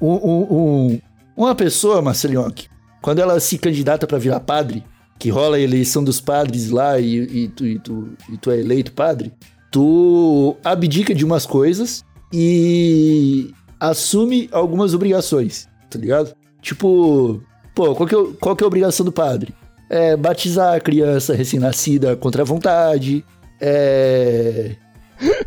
um- 0.00 0.14
um- 0.14 0.46
um- 0.92 1.00
uma 1.36 1.56
pessoa, 1.56 2.00
Marcelinhoque, 2.00 2.68
quando 3.02 3.18
ela 3.18 3.40
se 3.40 3.58
candidata 3.58 4.06
pra 4.06 4.16
virar 4.16 4.38
padre, 4.40 4.84
que 5.18 5.28
rola 5.28 5.56
a 5.56 5.60
eleição 5.60 6.04
dos 6.04 6.20
padres 6.20 6.70
lá 6.70 7.00
e, 7.00 7.16
e 7.16 7.48
tu, 7.48 7.66
e, 7.66 7.78
tu, 7.80 8.08
e 8.32 8.36
tu 8.36 8.50
é 8.52 8.60
eleito 8.60 8.92
padre, 8.92 9.32
tu 9.72 10.56
abdica 10.62 11.12
de 11.12 11.24
umas 11.24 11.44
coisas 11.44 12.04
e 12.32 13.52
assume 13.80 14.48
algumas 14.52 14.94
obrigações, 14.94 15.68
tá 15.90 15.98
ligado? 15.98 16.34
Tipo, 16.60 17.42
pô, 17.74 17.94
qual 17.94 18.08
que 18.08 18.14
é, 18.14 18.26
qual 18.40 18.56
que 18.56 18.62
é 18.62 18.66
a 18.66 18.68
obrigação 18.68 19.04
do 19.06 19.12
padre? 19.12 19.54
É 19.90 20.16
batizar 20.16 20.74
a 20.74 20.80
criança 20.80 21.34
recém-nascida 21.34 22.14
contra 22.16 22.42
a 22.42 22.44
vontade, 22.44 23.24
é 23.60 24.76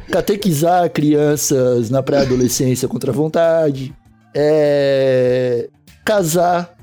catequizar 0.10 0.90
crianças 0.90 1.90
na 1.90 2.04
pré-adolescência 2.04 2.88
contra 2.88 3.12
a 3.12 3.14
vontade, 3.14 3.94
é, 4.36 5.70
casar, 6.04 6.76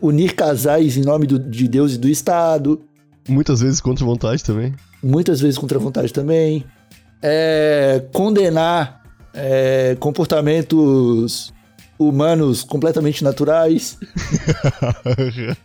unir 0.00 0.34
casais 0.34 0.96
em 0.96 1.02
nome 1.02 1.26
do- 1.26 1.38
de 1.38 1.66
Deus 1.66 1.94
e 1.94 1.98
do 1.98 2.08
Estado, 2.08 2.80
Muitas 3.28 3.60
vezes 3.60 3.80
contra 3.80 4.04
vontade 4.04 4.42
também. 4.44 4.74
muitas 5.02 5.40
vezes 5.40 5.56
contra 5.58 5.78
a 5.78 5.80
vontade 5.80 6.12
também, 6.12 6.64
é, 7.22 8.04
condenar 8.12 9.01
é, 9.34 9.96
comportamentos 9.98 11.52
humanos 11.98 12.62
completamente 12.62 13.22
naturais, 13.22 13.98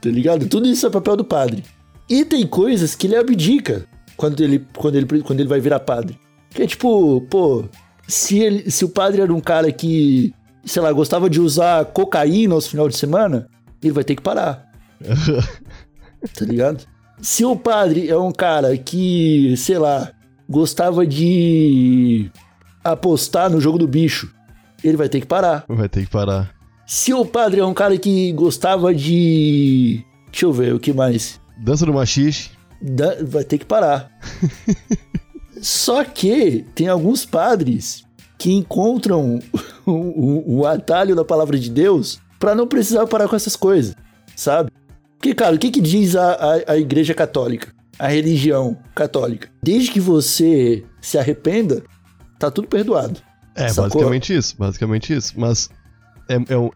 tá 0.00 0.08
ligado? 0.08 0.46
Tudo 0.46 0.68
isso 0.68 0.86
é 0.86 0.90
papel 0.90 1.16
do 1.16 1.24
padre. 1.24 1.64
E 2.08 2.24
tem 2.24 2.46
coisas 2.46 2.94
que 2.94 3.06
ele 3.06 3.16
abdica 3.16 3.86
quando 4.16 4.40
ele, 4.40 4.66
quando 4.76 4.96
ele, 4.96 5.22
quando 5.22 5.40
ele 5.40 5.48
vai 5.48 5.60
virar 5.60 5.80
padre. 5.80 6.18
Que 6.50 6.62
é 6.62 6.66
tipo, 6.66 7.20
pô, 7.22 7.64
se, 8.06 8.38
ele, 8.38 8.70
se 8.70 8.84
o 8.84 8.88
padre 8.88 9.22
era 9.22 9.32
um 9.32 9.40
cara 9.40 9.72
que, 9.72 10.34
sei 10.64 10.82
lá, 10.82 10.92
gostava 10.92 11.30
de 11.30 11.40
usar 11.40 11.86
cocaína 11.86 12.54
aos 12.54 12.66
final 12.66 12.88
de 12.88 12.96
semana, 12.96 13.48
ele 13.82 13.92
vai 13.92 14.04
ter 14.04 14.14
que 14.14 14.22
parar. 14.22 14.70
tá 16.38 16.44
ligado? 16.44 16.84
Se 17.20 17.44
o 17.44 17.56
padre 17.56 18.08
é 18.08 18.16
um 18.16 18.32
cara 18.32 18.76
que, 18.76 19.54
sei 19.56 19.78
lá, 19.78 20.12
gostava 20.48 21.06
de 21.06 22.30
apostar 22.84 23.50
no 23.50 23.60
jogo 23.60 23.78
do 23.78 23.86
bicho, 23.86 24.32
ele 24.82 24.96
vai 24.96 25.08
ter 25.08 25.20
que 25.20 25.26
parar. 25.26 25.64
Vai 25.68 25.88
ter 25.88 26.04
que 26.04 26.10
parar. 26.10 26.50
Se 26.86 27.12
o 27.14 27.24
padre 27.24 27.60
é 27.60 27.64
um 27.64 27.74
cara 27.74 27.96
que 27.96 28.32
gostava 28.32 28.94
de. 28.94 30.04
Deixa 30.30 30.46
eu 30.46 30.52
ver, 30.52 30.74
o 30.74 30.80
que 30.80 30.92
mais? 30.92 31.40
Dança 31.58 31.86
do 31.86 31.92
machixe. 31.94 32.50
Da- 32.80 33.16
Vai 33.22 33.44
ter 33.44 33.58
que 33.58 33.64
parar. 33.64 34.10
Só 35.60 36.02
que 36.04 36.64
tem 36.74 36.88
alguns 36.88 37.24
padres 37.24 38.04
que 38.38 38.52
encontram 38.52 39.38
o, 39.86 40.66
atalho 40.66 41.14
da 41.14 41.24
palavra 41.24 41.56
de 41.58 41.70
Deus 41.70 42.18
pra 42.38 42.54
não 42.54 42.66
precisar 42.66 43.06
parar 43.06 43.28
com 43.28 43.36
essas 43.36 43.54
coisas, 43.54 43.94
sabe? 44.34 44.70
Porque, 45.16 45.32
cara, 45.32 45.54
o 45.54 45.58
que, 45.58 45.70
que 45.70 45.80
diz 45.80 46.16
a, 46.16 46.32
a, 46.32 46.72
a 46.72 46.76
igreja 46.76 47.14
católica? 47.14 47.72
A 47.96 48.08
religião 48.08 48.76
católica? 48.96 49.48
Desde 49.62 49.92
que 49.92 50.00
você 50.00 50.84
se 51.00 51.16
arrependa, 51.16 51.84
tá 52.42 52.50
tudo 52.50 52.68
perdoado. 52.68 53.20
É, 53.54 53.68
Sacou? 53.68 53.84
basicamente 53.90 54.34
isso, 54.36 54.54
basicamente 54.58 55.12
isso. 55.14 55.32
Mas 55.36 55.68
é, 56.28 56.34
é 56.54 56.56
um. 56.56 56.70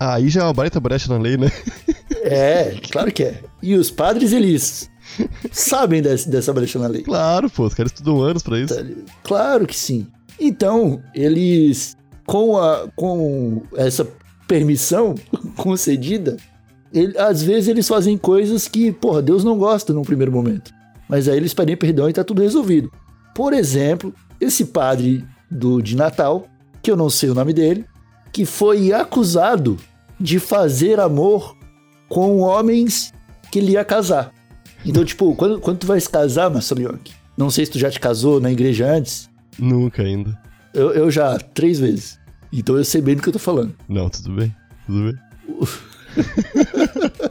Ah, 0.00 0.14
aí 0.14 0.28
já 0.28 0.40
é 0.42 0.44
uma 0.44 0.52
baita 0.52 0.80
brecha 0.80 1.12
na 1.12 1.18
lei, 1.20 1.36
né? 1.36 1.50
É, 2.24 2.76
claro 2.92 3.10
que 3.10 3.24
é. 3.24 3.40
E 3.60 3.74
os 3.74 3.90
padres, 3.90 4.32
eles 4.32 4.88
sabem 5.50 6.00
desse- 6.00 6.28
dessa 6.28 6.52
brecha 6.52 6.78
na 6.78 6.86
lei. 6.86 7.02
Claro, 7.02 7.50
pô, 7.50 7.64
os 7.66 7.74
caras 7.74 7.90
estudam 7.90 8.22
anos 8.22 8.44
pra 8.44 8.60
isso. 8.60 8.72
Tá 8.74 8.82
Claro 9.24 9.66
que 9.66 9.76
sim. 9.76 10.06
Então, 10.38 11.02
eles, 11.14 11.96
com, 12.24 12.56
a, 12.56 12.86
com 12.94 13.62
essa 13.76 14.06
permissão 14.46 15.16
concedida, 15.56 16.36
ele- 16.92 17.18
às 17.18 17.42
vezes 17.42 17.68
eles 17.68 17.88
fazem 17.88 18.16
coisas 18.16 18.68
que, 18.68 18.92
porra, 18.92 19.20
Deus 19.20 19.42
não 19.42 19.58
gosta 19.58 19.92
num 19.92 20.02
primeiro 20.02 20.30
momento. 20.30 20.72
Mas 21.08 21.28
aí 21.28 21.36
eles 21.36 21.52
pedem 21.52 21.76
perdão 21.76 22.08
e 22.08 22.12
tá 22.12 22.22
tudo 22.22 22.40
resolvido. 22.40 22.90
Por 23.34 23.52
exemplo, 23.52 24.14
esse 24.42 24.66
padre 24.66 25.24
do, 25.50 25.80
de 25.80 25.96
Natal, 25.96 26.46
que 26.82 26.90
eu 26.90 26.96
não 26.96 27.08
sei 27.08 27.30
o 27.30 27.34
nome 27.34 27.52
dele, 27.52 27.84
que 28.32 28.44
foi 28.44 28.92
acusado 28.92 29.76
de 30.18 30.38
fazer 30.38 30.98
amor 30.98 31.56
com 32.08 32.38
homens 32.40 33.12
que 33.50 33.58
ele 33.58 33.72
ia 33.72 33.84
casar. 33.84 34.32
Então, 34.84 35.04
tipo, 35.04 35.34
quando, 35.36 35.60
quando 35.60 35.78
tu 35.78 35.86
vai 35.86 36.00
se 36.00 36.08
casar, 36.08 36.50
Marcelionque, 36.50 37.12
não 37.36 37.50
sei 37.50 37.66
se 37.66 37.72
tu 37.72 37.78
já 37.78 37.90
te 37.90 38.00
casou 38.00 38.40
na 38.40 38.50
igreja 38.50 38.86
antes, 38.90 39.30
Nunca 39.58 40.02
ainda. 40.02 40.36
eu, 40.74 40.92
eu 40.92 41.10
já, 41.10 41.38
três 41.38 41.78
vezes. 41.78 42.18
Então 42.52 42.76
eu 42.76 42.84
sei 42.84 43.00
bem 43.00 43.14
do 43.14 43.22
que 43.22 43.28
eu 43.28 43.32
tô 43.32 43.38
falando. 43.38 43.74
Não, 43.88 44.08
tudo 44.10 44.32
bem. 44.32 44.54
Tudo 44.86 45.12
bem. 45.12 45.18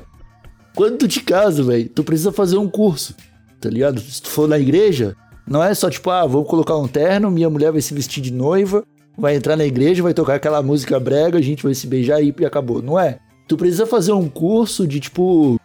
Quando 0.76 0.98
tu 1.00 1.08
te 1.08 1.20
casa, 1.22 1.64
velho, 1.64 1.90
tu 1.90 2.04
precisa 2.04 2.32
fazer 2.32 2.58
um 2.58 2.70
curso, 2.70 3.16
tá 3.60 3.70
ligado? 3.70 4.00
Se 4.00 4.22
tu 4.22 4.30
for 4.30 4.48
na 4.48 4.58
igreja, 4.58 5.16
não 5.48 5.64
é 5.64 5.74
só 5.74 5.90
tipo, 5.90 6.10
ah, 6.10 6.26
vou 6.26 6.46
colocar 6.46 6.78
um 6.78 6.88
terno, 6.88 7.32
minha 7.32 7.50
mulher 7.50 7.72
vai 7.72 7.82
se 7.82 7.94
vestir 7.94 8.22
de 8.22 8.32
noiva, 8.32 8.84
vai 9.18 9.36
entrar 9.36 9.56
na 9.56 9.66
igreja, 9.66 10.04
vai 10.04 10.14
tocar 10.14 10.36
aquela 10.36 10.62
música 10.62 11.00
brega, 11.00 11.38
a 11.38 11.42
gente 11.42 11.64
vai 11.64 11.74
se 11.74 11.88
beijar 11.88 12.22
e 12.22 12.34
acabou. 12.46 12.82
Não 12.82 13.00
é. 13.00 13.20
Tu 13.48 13.58
precisa 13.58 13.86
fazer 13.86 14.14
um 14.14 14.30
curso 14.30 14.88
de 14.88 15.00
tipo 15.00 15.60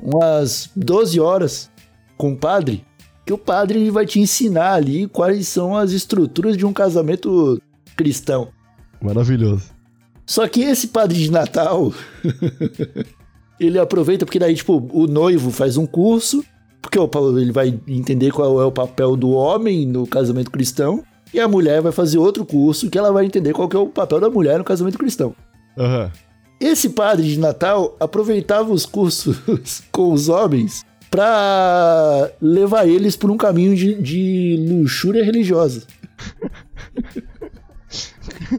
umas 0.00 0.70
12 0.74 1.20
horas 1.20 1.70
com 2.16 2.32
o 2.32 2.36
padre, 2.36 2.84
que 3.24 3.32
o 3.32 3.38
padre 3.38 3.90
vai 3.90 4.06
te 4.06 4.20
ensinar 4.20 4.74
ali 4.74 5.06
quais 5.06 5.48
são 5.48 5.76
as 5.76 5.92
estruturas 5.92 6.56
de 6.56 6.66
um 6.66 6.72
casamento 6.72 7.60
cristão. 7.96 8.48
Maravilhoso. 9.00 9.70
Só 10.26 10.46
que 10.48 10.62
esse 10.62 10.88
padre 10.88 11.18
de 11.18 11.30
Natal, 11.30 11.92
ele 13.58 13.78
aproveita 13.78 14.24
porque 14.24 14.38
daí, 14.38 14.54
tipo, 14.54 14.88
o 14.92 15.06
noivo 15.06 15.50
faz 15.50 15.76
um 15.76 15.86
curso, 15.86 16.44
porque 16.82 16.98
ele 16.98 17.52
vai 17.52 17.80
entender 17.86 18.32
qual 18.32 18.60
é 18.60 18.64
o 18.64 18.72
papel 18.72 19.16
do 19.16 19.30
homem 19.30 19.86
no 19.86 20.06
casamento 20.06 20.50
cristão, 20.50 21.02
e 21.32 21.40
a 21.40 21.48
mulher 21.48 21.80
vai 21.80 21.92
fazer 21.92 22.18
outro 22.18 22.44
curso 22.44 22.90
que 22.90 22.98
ela 22.98 23.12
vai 23.12 23.24
entender 23.24 23.54
qual 23.54 23.68
que 23.68 23.76
é 23.76 23.78
o 23.78 23.86
papel 23.86 24.20
da 24.20 24.28
mulher 24.28 24.58
no 24.58 24.64
casamento 24.64 24.98
cristão. 24.98 25.34
Aham. 25.78 26.10
Esse 26.60 26.90
padre 26.90 27.26
de 27.26 27.38
Natal 27.38 27.96
aproveitava 27.98 28.72
os 28.72 28.84
cursos 28.84 29.38
com 29.90 30.12
os 30.12 30.28
homens 30.28 30.84
pra 31.10 32.30
levar 32.40 32.86
eles 32.86 33.16
por 33.16 33.30
um 33.30 33.36
caminho 33.36 33.74
de, 33.74 34.00
de 34.00 34.66
luxúria 34.68 35.24
religiosa. 35.24 35.84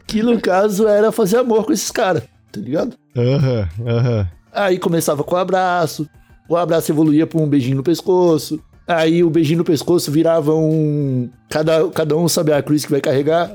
que 0.06 0.22
no 0.22 0.40
caso 0.40 0.86
era 0.86 1.12
fazer 1.12 1.38
amor 1.38 1.64
com 1.64 1.72
esses 1.72 1.90
caras, 1.90 2.24
tá 2.52 2.60
ligado? 2.60 2.96
Aham, 3.16 3.68
aham. 3.86 4.28
Aí 4.52 4.78
começava 4.78 5.24
com 5.24 5.34
o 5.34 5.38
abraço, 5.38 6.08
o 6.48 6.56
abraço 6.56 6.90
evoluía 6.92 7.26
pra 7.26 7.40
um 7.40 7.48
beijinho 7.48 7.76
no 7.76 7.82
pescoço, 7.82 8.60
aí 8.86 9.22
o 9.24 9.30
beijinho 9.30 9.58
no 9.58 9.64
pescoço 9.64 10.10
virava 10.10 10.54
um. 10.54 11.28
Cada, 11.48 11.88
cada 11.90 12.16
um 12.16 12.28
sabe 12.28 12.52
a 12.52 12.62
cruz 12.62 12.84
que 12.84 12.90
vai 12.90 13.00
carregar. 13.00 13.52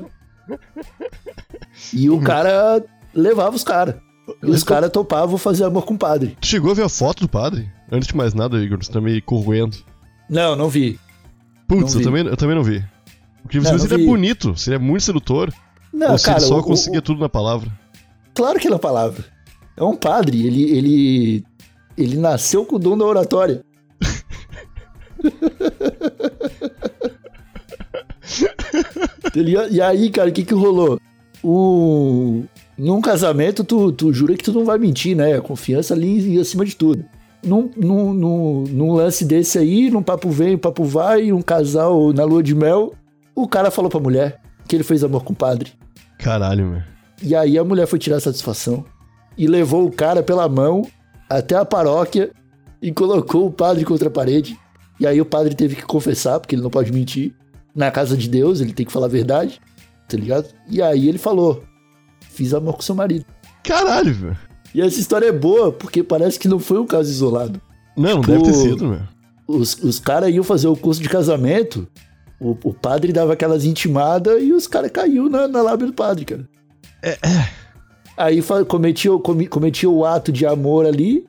E 1.92 2.10
o 2.10 2.20
cara 2.20 2.82
levava 3.14 3.54
os 3.56 3.64
caras. 3.64 3.96
E 4.42 4.50
os 4.50 4.62
caras 4.62 4.90
topavam 4.90 5.36
fazer 5.36 5.64
amor 5.64 5.84
com 5.84 5.94
o 5.94 5.98
padre. 5.98 6.36
Tu 6.40 6.46
chegou 6.46 6.70
a 6.70 6.74
ver 6.74 6.82
a 6.84 6.88
foto 6.88 7.20
do 7.22 7.28
padre? 7.28 7.68
Antes 7.90 8.08
de 8.08 8.16
mais 8.16 8.32
nada, 8.34 8.58
Igor, 8.62 8.78
você 8.82 8.92
tá 8.92 9.00
me 9.00 9.20
corroendo. 9.20 9.76
Não, 10.28 10.54
não 10.54 10.68
vi. 10.68 10.98
Putz, 11.66 11.94
eu 11.94 12.02
também, 12.02 12.24
eu 12.26 12.36
também 12.36 12.54
não 12.54 12.62
vi. 12.62 12.84
Porque 13.42 13.58
Não, 13.58 13.78
se 13.78 13.88
não 13.88 13.96
é 13.96 14.06
bonito, 14.06 14.54
ele 14.66 14.76
é 14.76 14.78
muito 14.78 15.02
sedutor, 15.02 15.52
Não, 15.92 16.12
ou 16.12 16.18
se 16.18 16.26
cara, 16.26 16.38
ele 16.38 16.46
só 16.46 16.58
o- 16.58 16.62
conseguia 16.62 17.00
o- 17.00 17.02
tudo 17.02 17.20
na 17.20 17.28
palavra. 17.28 17.70
claro 18.34 18.58
que 18.60 18.68
é 18.68 18.70
na 18.70 18.78
palavra. 18.78 19.24
É 19.76 19.82
um 19.82 19.96
padre, 19.96 20.46
ele, 20.46 20.62
ele, 20.70 21.44
ele 22.02 22.18
nasceu 22.18 22.64
com 22.64 22.76
o 22.76 22.78
dom 22.78 22.96
da 22.96 23.04
oratória. 23.04 23.62
Tá 29.32 29.38
e 29.70 29.80
aí, 29.80 30.10
cara, 30.10 30.30
o 30.30 30.32
que 30.32 30.44
que 30.44 30.54
rolou? 30.54 30.98
O... 31.42 32.42
Num 32.76 33.00
casamento, 33.00 33.62
tu, 33.62 33.92
tu 33.92 34.12
jura 34.12 34.34
que 34.34 34.44
tu 34.44 34.52
não 34.52 34.64
vai 34.64 34.78
mentir, 34.78 35.16
né? 35.16 35.36
A 35.36 35.40
confiança 35.40 35.94
ali 35.94 36.38
acima 36.38 36.64
de 36.64 36.74
tudo. 36.74 37.04
Num, 37.44 37.70
num, 37.76 38.12
num, 38.12 38.64
num 38.64 38.92
lance 38.92 39.24
desse 39.24 39.58
aí, 39.58 39.90
num 39.90 40.02
papo 40.02 40.30
vem, 40.30 40.58
papo 40.58 40.84
vai, 40.84 41.32
um 41.32 41.42
casal 41.42 42.12
na 42.12 42.24
lua 42.24 42.42
de 42.42 42.54
mel, 42.54 42.92
o 43.34 43.48
cara 43.48 43.70
falou 43.70 43.90
pra 43.90 44.00
mulher 44.00 44.40
que 44.68 44.76
ele 44.76 44.84
fez 44.84 45.02
amor 45.02 45.24
com 45.24 45.32
o 45.32 45.36
padre. 45.36 45.72
Caralho, 46.18 46.66
meu. 46.66 46.82
E 47.22 47.34
aí 47.34 47.58
a 47.58 47.64
mulher 47.64 47.86
foi 47.86 47.98
tirar 47.98 48.20
satisfação. 48.20 48.84
e 49.36 49.46
levou 49.46 49.86
o 49.86 49.90
cara 49.90 50.22
pela 50.22 50.48
mão 50.48 50.86
até 51.30 51.54
a 51.54 51.64
paróquia 51.64 52.32
e 52.82 52.90
colocou 52.90 53.46
o 53.46 53.52
padre 53.52 53.84
contra 53.84 54.08
a 54.08 54.10
parede. 54.10 54.58
E 54.98 55.06
aí 55.06 55.20
o 55.20 55.24
padre 55.24 55.54
teve 55.54 55.76
que 55.76 55.82
confessar, 55.82 56.40
porque 56.40 56.56
ele 56.56 56.62
não 56.62 56.70
pode 56.70 56.92
mentir. 56.92 57.32
Na 57.74 57.88
casa 57.90 58.16
de 58.16 58.28
Deus, 58.28 58.60
ele 58.60 58.72
tem 58.72 58.84
que 58.84 58.90
falar 58.90 59.06
a 59.06 59.10
verdade, 59.10 59.60
tá 60.08 60.16
ligado? 60.16 60.48
E 60.68 60.82
aí 60.82 61.08
ele 61.08 61.18
falou: 61.18 61.62
Fiz 62.20 62.52
amor 62.52 62.74
com 62.74 62.82
seu 62.82 62.96
marido. 62.96 63.24
Caralho, 63.62 64.12
velho. 64.12 64.38
E 64.74 64.80
essa 64.80 64.98
história 64.98 65.26
é 65.26 65.32
boa, 65.32 65.70
porque 65.70 66.02
parece 66.02 66.38
que 66.38 66.48
não 66.48 66.58
foi 66.58 66.80
um 66.80 66.86
caso 66.86 67.08
isolado. 67.08 67.60
Não, 67.96 68.16
não 68.16 68.20
Pô. 68.22 68.32
deve 68.32 68.44
ter 68.44 68.54
sido, 68.54 68.88
meu. 68.88 69.00
Os, 69.46 69.74
os 69.82 69.98
caras 69.98 70.34
iam 70.34 70.44
fazer 70.44 70.68
o 70.68 70.76
curso 70.76 71.00
de 71.00 71.08
casamento, 71.08 71.88
o, 72.40 72.56
o 72.64 72.74
padre 72.74 73.12
dava 73.12 73.32
aquelas 73.32 73.64
intimadas 73.64 74.42
e 74.42 74.52
os 74.52 74.66
caras 74.66 74.90
caiu 74.90 75.28
na, 75.28 75.46
na 75.46 75.62
lábia 75.62 75.86
do 75.86 75.92
padre, 75.92 76.24
cara. 76.24 76.48
É, 77.02 77.18
Aí 78.16 78.42
fa- 78.42 78.64
cometia, 78.64 79.12
o- 79.14 80.04
ato 80.04 80.30
de 80.30 80.44
amor 80.46 80.84
ali, 80.86 81.24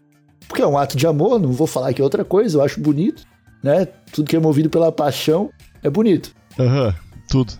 porque 0.47 0.61
é 0.61 0.67
um 0.67 0.77
ato 0.77 0.97
de 0.97 1.07
amor, 1.07 1.39
não 1.39 1.51
vou 1.51 1.67
falar 1.67 1.93
que 1.93 2.01
é 2.01 2.03
outra 2.03 2.25
coisa, 2.25 2.57
eu 2.57 2.63
acho 2.63 2.81
bonito, 2.81 3.23
né? 3.63 3.85
Tudo 4.11 4.27
que 4.29 4.35
é 4.35 4.39
movido 4.39 4.69
pela 4.69 4.91
paixão 4.91 5.49
é 5.83 5.89
bonito. 5.89 6.33
Aham, 6.59 6.93
tudo. 7.29 7.53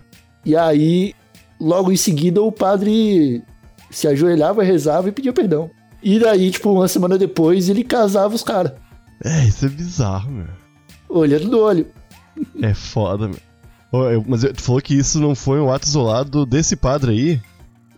E 0.46 0.56
aí, 0.56 1.14
logo 1.60 1.92
em 1.92 1.96
seguida, 1.96 2.42
o 2.42 2.52
padre 2.52 3.42
se 3.90 4.08
ajoelhava, 4.08 4.64
rezava 4.64 5.08
e 5.10 5.12
pedia 5.12 5.32
perdão. 5.32 5.70
E 6.04 6.18
daí, 6.20 6.50
tipo, 6.52 6.72
uma 6.72 6.88
semana 6.88 7.18
depois, 7.18 7.70
ele 7.70 7.84
casava 7.84 8.34
os 8.36 8.44
caras, 8.44 8.74
É, 9.24 9.46
isso 9.46 9.66
é 9.66 9.70
bizarro, 9.70 10.32
meu. 10.32 10.48
olhando 11.08 11.48
no 11.48 11.60
olho. 11.60 11.86
É 12.62 12.74
foda, 12.74 13.28
meu. 13.30 14.24
Mas 14.28 14.42
tu 14.42 14.62
falou 14.62 14.82
que 14.82 14.96
isso 14.96 15.20
não 15.20 15.36
foi 15.36 15.60
um 15.60 15.72
ato 15.72 15.86
isolado 15.86 16.46
desse 16.46 16.76
padre 16.76 17.12
aí. 17.12 17.42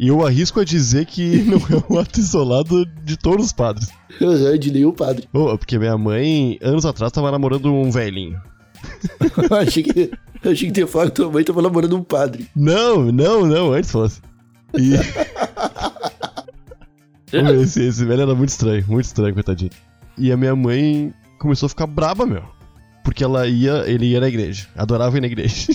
E 0.03 0.09
eu 0.09 0.25
arrisco 0.25 0.59
a 0.59 0.65
dizer 0.65 1.05
que 1.05 1.43
não 1.47 1.59
é 1.59 1.81
um 1.89 1.97
ato 1.97 2.19
isolado 2.19 2.85
de 3.05 3.15
todos 3.15 3.45
os 3.45 3.53
padres. 3.53 3.87
Eu 4.19 4.57
de 4.57 4.69
nenhum 4.69 4.91
padre. 4.91 5.29
Ô, 5.31 5.57
porque 5.57 5.79
minha 5.79 5.97
mãe, 5.97 6.59
anos 6.61 6.85
atrás, 6.85 7.09
tava 7.09 7.31
namorando 7.31 7.73
um 7.73 7.89
velhinho. 7.89 8.37
Eu 9.49 9.57
achei 9.57 9.81
que, 9.81 10.11
achei 10.43 10.67
que 10.67 10.73
ter 10.73 10.87
falado 10.87 11.07
que 11.07 11.15
tua 11.15 11.31
mãe 11.31 11.41
tava 11.41 11.61
namorando 11.61 11.95
um 11.95 12.03
padre. 12.03 12.49
Não, 12.53 13.13
não, 13.13 13.45
não, 13.45 13.71
antes 13.71 13.91
fosse. 13.91 14.19
E. 14.77 14.91
Esse, 17.63 17.81
esse 17.81 18.05
velho 18.05 18.21
era 18.21 18.35
muito 18.35 18.49
estranho, 18.49 18.85
muito 18.87 19.05
estranho, 19.05 19.33
coitadinho. 19.33 19.71
E 20.17 20.31
a 20.31 20.37
minha 20.37 20.55
mãe 20.55 21.11
começou 21.39 21.65
a 21.65 21.69
ficar 21.69 21.87
braba, 21.87 22.27
meu. 22.27 22.43
Porque 23.03 23.23
ela 23.23 23.47
ia, 23.47 23.85
ele 23.87 24.05
ia 24.05 24.19
na 24.19 24.27
igreja. 24.27 24.67
Adorava 24.75 25.17
ir 25.17 25.21
na 25.21 25.27
igreja. 25.27 25.73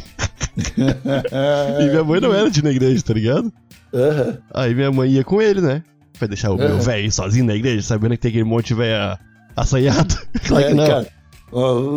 e 1.81 1.91
minha 1.91 2.05
mãe 2.05 2.21
não 2.21 2.33
era 2.33 2.49
de 2.49 2.61
ir 2.61 2.62
na 2.62 2.71
igreja, 2.71 3.03
tá 3.03 3.12
ligado? 3.12 3.53
Aham. 3.94 4.38
Aí 4.55 4.74
minha 4.74 4.90
mãe 4.92 5.11
ia 5.11 5.24
com 5.24 5.40
ele, 5.40 5.61
né? 5.61 5.83
Vai 6.18 6.29
deixar 6.29 6.51
o 6.53 6.57
meu 6.57 6.66
Aham. 6.68 6.79
velho 6.81 7.12
sozinho 7.12 7.44
na 7.46 7.55
igreja, 7.55 7.83
sabendo 7.83 8.12
que 8.12 8.18
tem 8.18 8.29
aquele 8.31 8.44
monte 8.44 8.68
de 8.68 8.74
velho 8.74 9.18
assanhado. 9.57 10.14
claro 10.46 10.64
que 10.66 10.70
É, 10.72 10.74
não. 10.74 10.87
cara, 10.87 11.07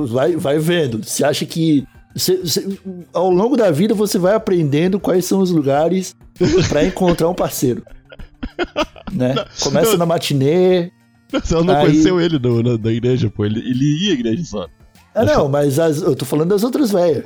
vai, 0.07 0.35
vai 0.35 0.59
vendo. 0.59 1.03
Você 1.03 1.23
acha 1.23 1.45
que. 1.45 1.85
você- 2.15 2.37
você- 2.37 2.79
ao 3.13 3.29
longo 3.29 3.55
da 3.57 3.71
vida 3.71 3.93
você 3.93 4.17
vai 4.17 4.35
aprendendo 4.35 4.99
quais 4.99 5.25
são 5.25 5.39
os 5.39 5.51
lugares 5.51 6.15
pra 6.69 6.83
encontrar 6.85 7.29
um 7.29 7.35
parceiro. 7.35 7.83
Né? 9.11 9.35
Começa 9.61 9.91
não. 9.91 9.97
na 9.97 10.05
matinê. 10.05 10.89
Você 11.31 11.53
não 11.61 11.75
Aí- 11.75 11.85
conheceu 11.87 12.19
ele 12.21 12.39
no, 12.39 12.63
na, 12.63 12.77
na 12.77 12.91
igreja, 12.91 13.29
pô. 13.29 13.45
Ele, 13.45 13.59
ele 13.59 14.05
ia 14.05 14.11
à 14.11 14.13
igreja 14.13 14.43
só. 14.45 14.67
Ah, 15.13 15.25
não, 15.25 15.49
mas 15.49 15.77
as- 15.79 16.01
eu 16.01 16.15
tô 16.15 16.23
falando 16.23 16.49
das 16.51 16.63
outras 16.63 16.91
velhas. 16.91 17.25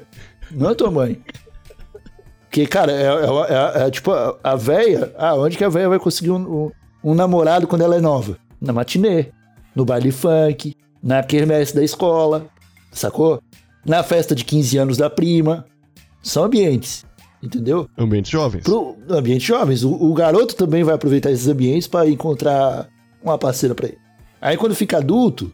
Não 0.51 0.69
a 0.69 0.73
tua 0.75 0.89
mãe. 0.89 1.19
Porque, 2.55 2.67
cara, 2.67 2.89
é, 2.93 3.03
é- 3.03 3.81
é- 3.83 3.87
é 3.87 3.91
tipo 3.91 4.11
a, 4.11 4.37
a 4.41 4.55
véia. 4.55 5.11
Ah, 5.17 5.35
onde 5.35 5.57
que 5.57 5.63
a 5.65 5.67
véia 5.67 5.89
vai 5.89 5.99
conseguir 5.99 6.31
um, 6.31 6.37
um- 6.37 6.71
um 7.03 7.13
namorado 7.13 7.67
quando 7.67 7.81
ela 7.81 7.97
é 7.97 7.99
nova? 7.99 8.37
Na 8.61 8.71
matinê, 8.71 9.25
no 9.75 9.83
baile 9.83 10.09
funk, 10.09 10.73
na 11.03 11.21
quermesse 11.21 11.75
da 11.75 11.83
escola, 11.83 12.45
sacou? 12.93 13.41
Na 13.85 14.03
festa 14.03 14.33
de 14.33 14.45
15 14.45 14.77
anos 14.77 14.95
da 14.95 15.09
prima. 15.09 15.65
São 16.23 16.45
ambientes, 16.45 17.05
entendeu? 17.43 17.89
Ambientes 17.97 18.31
jovens. 18.31 18.63
Pro 18.63 18.95
ambiente 19.09 19.45
jovens. 19.45 19.83
O, 19.83 19.91
o 19.91 20.13
garoto 20.13 20.55
também 20.55 20.81
vai 20.81 20.95
aproveitar 20.95 21.31
esses 21.31 21.49
ambientes 21.49 21.89
pra 21.89 22.07
encontrar 22.07 22.87
uma 23.21 23.37
parceira 23.37 23.75
pra 23.75 23.87
ele. 23.89 23.97
Aí 24.39 24.55
quando 24.55 24.73
fica 24.73 24.99
adulto, 24.99 25.53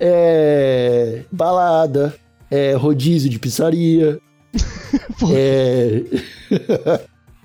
é 0.00 1.22
balada, 1.30 2.12
é 2.50 2.72
rodízio 2.72 3.30
de 3.30 3.38
pizzaria, 3.38 4.18
é 5.32 6.02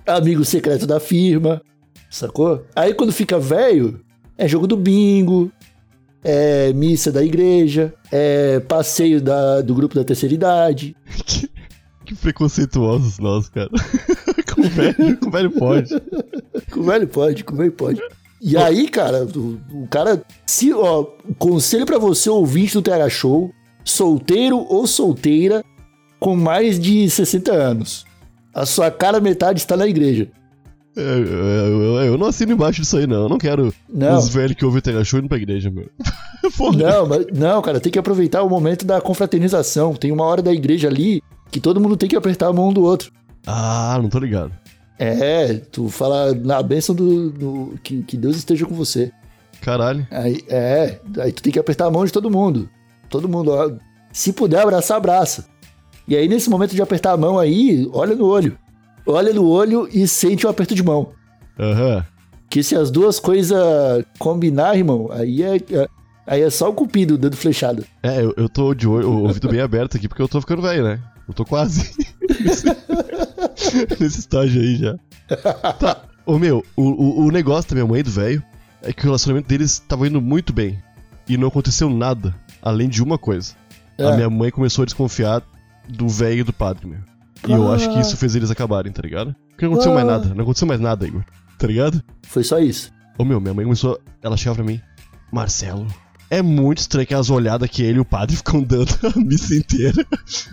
amigo 0.14 0.44
secreto 0.46 0.86
da 0.88 1.00
firma, 1.00 1.62
sacou? 2.10 2.66
Aí 2.76 2.94
quando 2.94 3.12
fica 3.14 3.40
velho, 3.40 4.00
é 4.38 4.48
jogo 4.48 4.68
do 4.68 4.78
bingo, 4.78 5.52
é 6.24 6.74
missa 6.74 7.12
da 7.12 7.24
igreja, 7.24 7.94
é 8.12 8.60
passeio 8.62 9.22
da- 9.22 9.62
do 9.62 9.74
grupo 9.76 9.96
da 9.96 10.04
terceira 10.04 10.34
idade. 10.36 10.96
Que, 12.06 12.14
que 12.14 12.22
preconceituosos 12.22 13.18
nós, 13.18 13.50
cara. 13.50 13.70
com 14.54 14.62
o 14.62 14.70
velho, 14.70 15.18
com 15.18 15.28
o 15.28 15.32
velho 15.32 15.50
pode. 15.52 15.90
Com 16.72 16.80
o 16.82 16.84
velho 16.84 17.08
pode, 17.08 17.44
com 17.44 17.56
o 17.56 17.58
velho 17.58 17.72
pode. 17.72 18.00
E 18.40 18.56
aí, 18.56 18.88
cara, 18.88 19.26
o, 19.26 19.60
o 19.74 19.88
cara. 19.88 20.22
Se, 20.46 20.72
ó, 20.72 21.04
conselho 21.40 21.84
pra 21.84 21.98
você, 21.98 22.30
ouvinte 22.30 22.76
do 22.76 22.82
TH 22.84 23.10
Show, 23.10 23.52
solteiro 23.84 24.58
ou 24.70 24.86
solteira, 24.86 25.64
com 26.20 26.36
mais 26.36 26.80
de 26.80 27.10
60 27.10 27.52
anos. 27.54 28.06
A 28.54 28.66
sua 28.66 28.90
cara 28.90 29.20
metade 29.20 29.60
está 29.60 29.76
na 29.76 29.86
igreja. 29.88 30.30
É, 30.98 31.02
Eu, 31.02 31.26
eu- 31.84 32.02
eu 32.06 32.18
não 32.18 32.28
assino 32.28 32.54
embaixo 32.54 32.82
disso 32.82 32.96
aí, 32.98 33.06
não. 33.06 33.24
Eu 33.24 33.30
não 33.30 33.38
quero 33.38 33.74
Não. 33.90 34.18
os 34.18 34.30
velhos 34.30 34.56
que 34.56 34.64
ouvem 34.64 34.80
o 34.80 34.82
Tega 34.82 35.04
Show 35.04 35.20
indo 35.20 35.28
pra 35.28 35.38
igreja, 35.38 35.70
meu. 35.70 35.90
Não, 36.78 37.08
mas, 37.08 37.26
não, 37.34 37.60
cara, 37.62 37.80
tem 37.82 37.92
que 37.92 37.98
aproveitar 38.00 38.44
o 38.44 38.50
momento 38.50 38.86
da 38.86 39.02
confraternização. 39.02 39.94
Tem 39.96 40.12
uma 40.12 40.24
hora 40.24 40.42
da 40.44 40.54
igreja 40.54 40.88
ali 40.88 41.22
que 41.52 41.60
todo 41.60 41.82
mundo 41.82 41.98
tem 41.98 42.08
que 42.08 42.16
apertar 42.16 42.48
a 42.48 42.54
mão 42.54 42.70
um 42.70 42.74
do 42.74 42.84
outro. 42.84 43.12
Ah, 43.48 43.98
não 44.02 44.10
tô 44.10 44.20
ligado. 44.20 44.54
É, 44.98 45.56
tu 45.56 45.90
fala 45.90 46.34
na 46.36 46.62
bênção 46.64 46.94
do, 46.96 47.30
do- 47.32 47.74
que, 47.84 48.04
que 48.04 48.16
Deus 48.16 48.38
esteja 48.38 48.66
com 48.66 48.76
você. 48.76 49.12
Caralho. 49.60 50.08
Aí, 50.12 50.44
é, 50.48 51.00
aí 51.20 51.32
tu 51.32 51.42
tem 51.44 51.52
que 51.52 51.60
apertar 51.60 51.88
a 51.88 51.92
mão 51.92 52.06
de 52.06 52.14
todo 52.14 52.30
mundo. 52.30 52.70
Todo 53.10 53.28
mundo, 53.28 53.52
ó. 53.52 53.72
Se 54.14 54.32
puder 54.32 54.62
abraçar, 54.62 54.98
abraça. 54.98 55.46
E 56.08 56.16
aí, 56.16 56.28
nesse 56.28 56.50
momento 56.50 56.76
de 56.76 56.82
apertar 56.82 57.12
a 57.14 57.18
mão 57.18 57.40
aí, 57.40 57.90
olha 57.94 58.16
no 58.16 58.26
olho. 58.26 58.58
Olha 59.08 59.34
no 59.34 59.48
olho 59.48 59.88
e 59.92 60.08
sente 60.08 60.46
o 60.46 60.50
aperto 60.50 60.74
de 60.76 60.84
mão. 60.84 61.10
Aham. 61.60 62.06
Que 62.50 62.62
se 62.64 62.76
as 62.76 62.90
duas 62.92 63.20
coisas 63.20 63.58
combinar, 64.20 64.76
irmão, 64.78 65.10
aí 65.12 65.42
é, 65.44 65.56
é- 65.58 65.88
aí 66.28 66.42
é 66.42 66.50
só 66.50 66.70
o 66.70 66.74
cupido 66.74 67.18
dando 67.18 67.36
flechada. 67.36 67.84
É, 68.04 68.24
eu, 68.24 68.34
eu 68.38 68.48
tô 68.50 68.74
de 68.74 68.88
olho, 68.88 69.10
o 69.10 69.24
ouvido 69.24 69.48
bem 69.50 69.62
aberto 69.62 69.98
aqui 69.98 70.08
porque 70.08 70.22
eu 70.22 70.28
tô 70.28 70.40
ficando 70.42 70.62
velho, 70.62 70.84
né? 70.84 71.00
Eu 71.28 71.34
tô 71.34 71.44
quase. 71.44 71.92
Nesse 74.00 74.20
estágio 74.20 74.62
aí 74.62 74.76
já. 74.78 74.96
Tá. 75.80 76.02
Ô 76.26 76.38
meu, 76.40 76.64
o, 76.76 76.84
o, 76.84 77.26
o 77.28 77.32
negócio 77.32 77.70
da 77.70 77.76
minha 77.76 77.88
mãe 77.88 78.00
e 78.00 78.04
do 78.04 78.12
velho 78.12 78.44
é 78.82 78.94
que 78.94 79.02
o 79.02 79.06
relacionamento 79.06 79.48
deles 79.48 79.80
tava 79.80 80.08
indo 80.08 80.22
muito 80.22 80.54
bem. 80.54 80.80
E 81.28 81.38
não 81.38 81.48
aconteceu 81.48 81.90
nada, 81.90 82.36
além 82.62 82.88
de 82.88 83.02
uma 83.02 83.18
coisa. 83.18 83.54
A 83.98 84.04
É. 84.12 84.16
minha 84.16 84.30
mãe 84.30 84.52
começou 84.52 84.84
a 84.84 84.86
desconfiar 84.86 85.42
do 85.88 86.08
velho 86.08 86.40
e 86.40 86.44
do 86.44 86.54
padre, 86.54 86.88
meu. 86.88 87.00
E 87.48 87.52
eu 87.52 87.72
acho 87.72 87.90
que 87.92 88.00
isso 88.00 88.18
fez 88.18 88.36
eles 88.36 88.50
acabarem, 88.50 88.92
tá 88.92 89.02
ligado? 89.02 89.36
Porque 89.50 89.66
não 89.66 89.74
aconteceu 89.74 89.94
mais 89.94 90.08
Ah. 90.08 90.12
nada, 90.12 90.34
não 90.34 90.44
aconteceu 90.44 90.68
mais 90.68 90.80
nada, 90.80 91.06
Igor. 91.08 91.24
Tá 91.58 91.68
ligado? 91.68 92.02
Foi 92.24 92.44
só 92.44 92.60
isso. 92.60 92.92
Ô 93.18 93.24
meu, 93.24 93.40
minha 93.40 93.54
mãe 93.54 93.64
começou. 93.66 94.00
Ela 94.22 94.36
chegava 94.36 94.56
pra 94.58 94.66
mim, 94.66 94.82
Marcelo. 95.32 95.88
É 96.30 96.42
muito 96.42 96.80
estranho 96.80 97.04
aquelas 97.04 97.30
olhadas 97.30 97.70
que 97.70 97.84
ele 97.84 97.98
e 98.00 98.02
o 98.02 98.06
padre 98.06 98.36
ficam 98.38 98.62
dando 98.64 98.90
a 99.04 99.20
missa 99.20 99.56
inteira. 99.56 100.06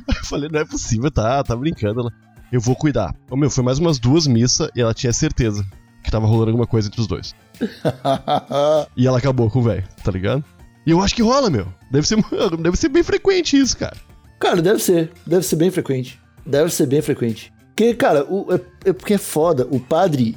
Aí 0.09 0.17
eu 0.17 0.25
falei, 0.25 0.49
não 0.51 0.61
é 0.61 0.65
possível, 0.65 1.11
tá, 1.11 1.43
tá 1.43 1.57
brincando. 1.57 2.01
Ela, 2.01 2.13
eu 2.53 2.61
vou 2.61 2.77
cuidar. 2.77 3.15
Ô 3.31 3.37
meu, 3.37 3.49
foi 3.51 3.65
mais 3.65 3.79
umas 3.79 3.99
duas 3.99 4.27
missas 4.27 4.69
e 4.77 4.81
ela 4.83 4.93
tinha 4.93 5.13
certeza 5.13 5.65
que 6.05 6.11
tava 6.11 6.27
rolando 6.27 6.51
alguma 6.51 6.67
coisa 6.67 6.89
entre 6.89 7.01
os 7.01 7.07
dois. 7.07 7.35
E 8.97 9.07
ela 9.07 9.19
acabou 9.19 9.51
com 9.51 9.61
o 9.61 9.63
velho, 9.63 9.85
tá 10.05 10.11
ligado? 10.11 10.45
E 10.87 10.91
eu 10.91 11.01
acho 11.01 11.15
que 11.15 11.23
rola, 11.23 11.49
meu. 11.49 11.67
Deve 11.91 12.07
ser, 12.07 12.17
deve 12.61 12.77
ser 12.77 12.89
bem 12.89 13.03
frequente 13.03 13.57
isso, 13.57 13.77
cara. 13.77 13.97
Cara, 14.43 14.61
deve 14.61 14.83
ser. 14.83 15.13
Deve 15.25 15.47
ser 15.47 15.55
bem 15.57 15.71
frequente. 15.71 16.19
Deve 16.45 16.69
ser 16.75 16.87
bem 16.87 17.01
frequente. 17.01 17.53
Porque, 17.69 17.95
cara, 17.95 18.25
o- 18.29 18.53
é, 18.53 18.61
é 18.91 18.93
porque 18.93 19.15
é 19.15 19.19
foda. 19.19 19.69
O 19.71 19.79
padre, 19.79 20.37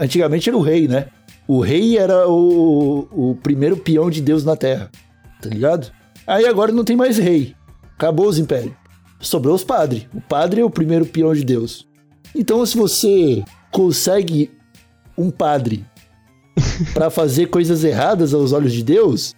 antigamente 0.00 0.48
era 0.48 0.58
o 0.58 0.60
rei, 0.60 0.88
né? 0.88 1.06
O 1.46 1.60
rei 1.60 1.96
era 1.96 2.28
o, 2.28 3.06
o 3.12 3.34
primeiro 3.36 3.76
peão 3.76 4.10
de 4.10 4.20
Deus 4.20 4.44
na 4.44 4.56
Terra. 4.56 4.90
Tá 5.40 5.48
ligado? 5.48 5.92
Aí 6.26 6.46
agora 6.46 6.72
não 6.72 6.82
tem 6.84 6.96
mais 6.96 7.16
rei. 7.16 7.54
Acabou 7.96 8.26
os 8.26 8.38
impérios. 8.40 8.74
Sobrou 9.20 9.54
os 9.54 9.62
padres. 9.62 10.06
O 10.12 10.20
padre 10.20 10.60
é 10.60 10.64
o 10.64 10.70
primeiro 10.70 11.06
peão 11.06 11.32
de 11.32 11.44
Deus. 11.44 11.86
Então, 12.34 12.66
se 12.66 12.76
você 12.76 13.44
consegue 13.70 14.50
um 15.16 15.30
padre 15.30 15.84
pra 16.92 17.08
fazer 17.08 17.46
coisas 17.46 17.84
erradas 17.84 18.34
aos 18.34 18.52
olhos 18.52 18.72
de 18.72 18.82
Deus, 18.82 19.32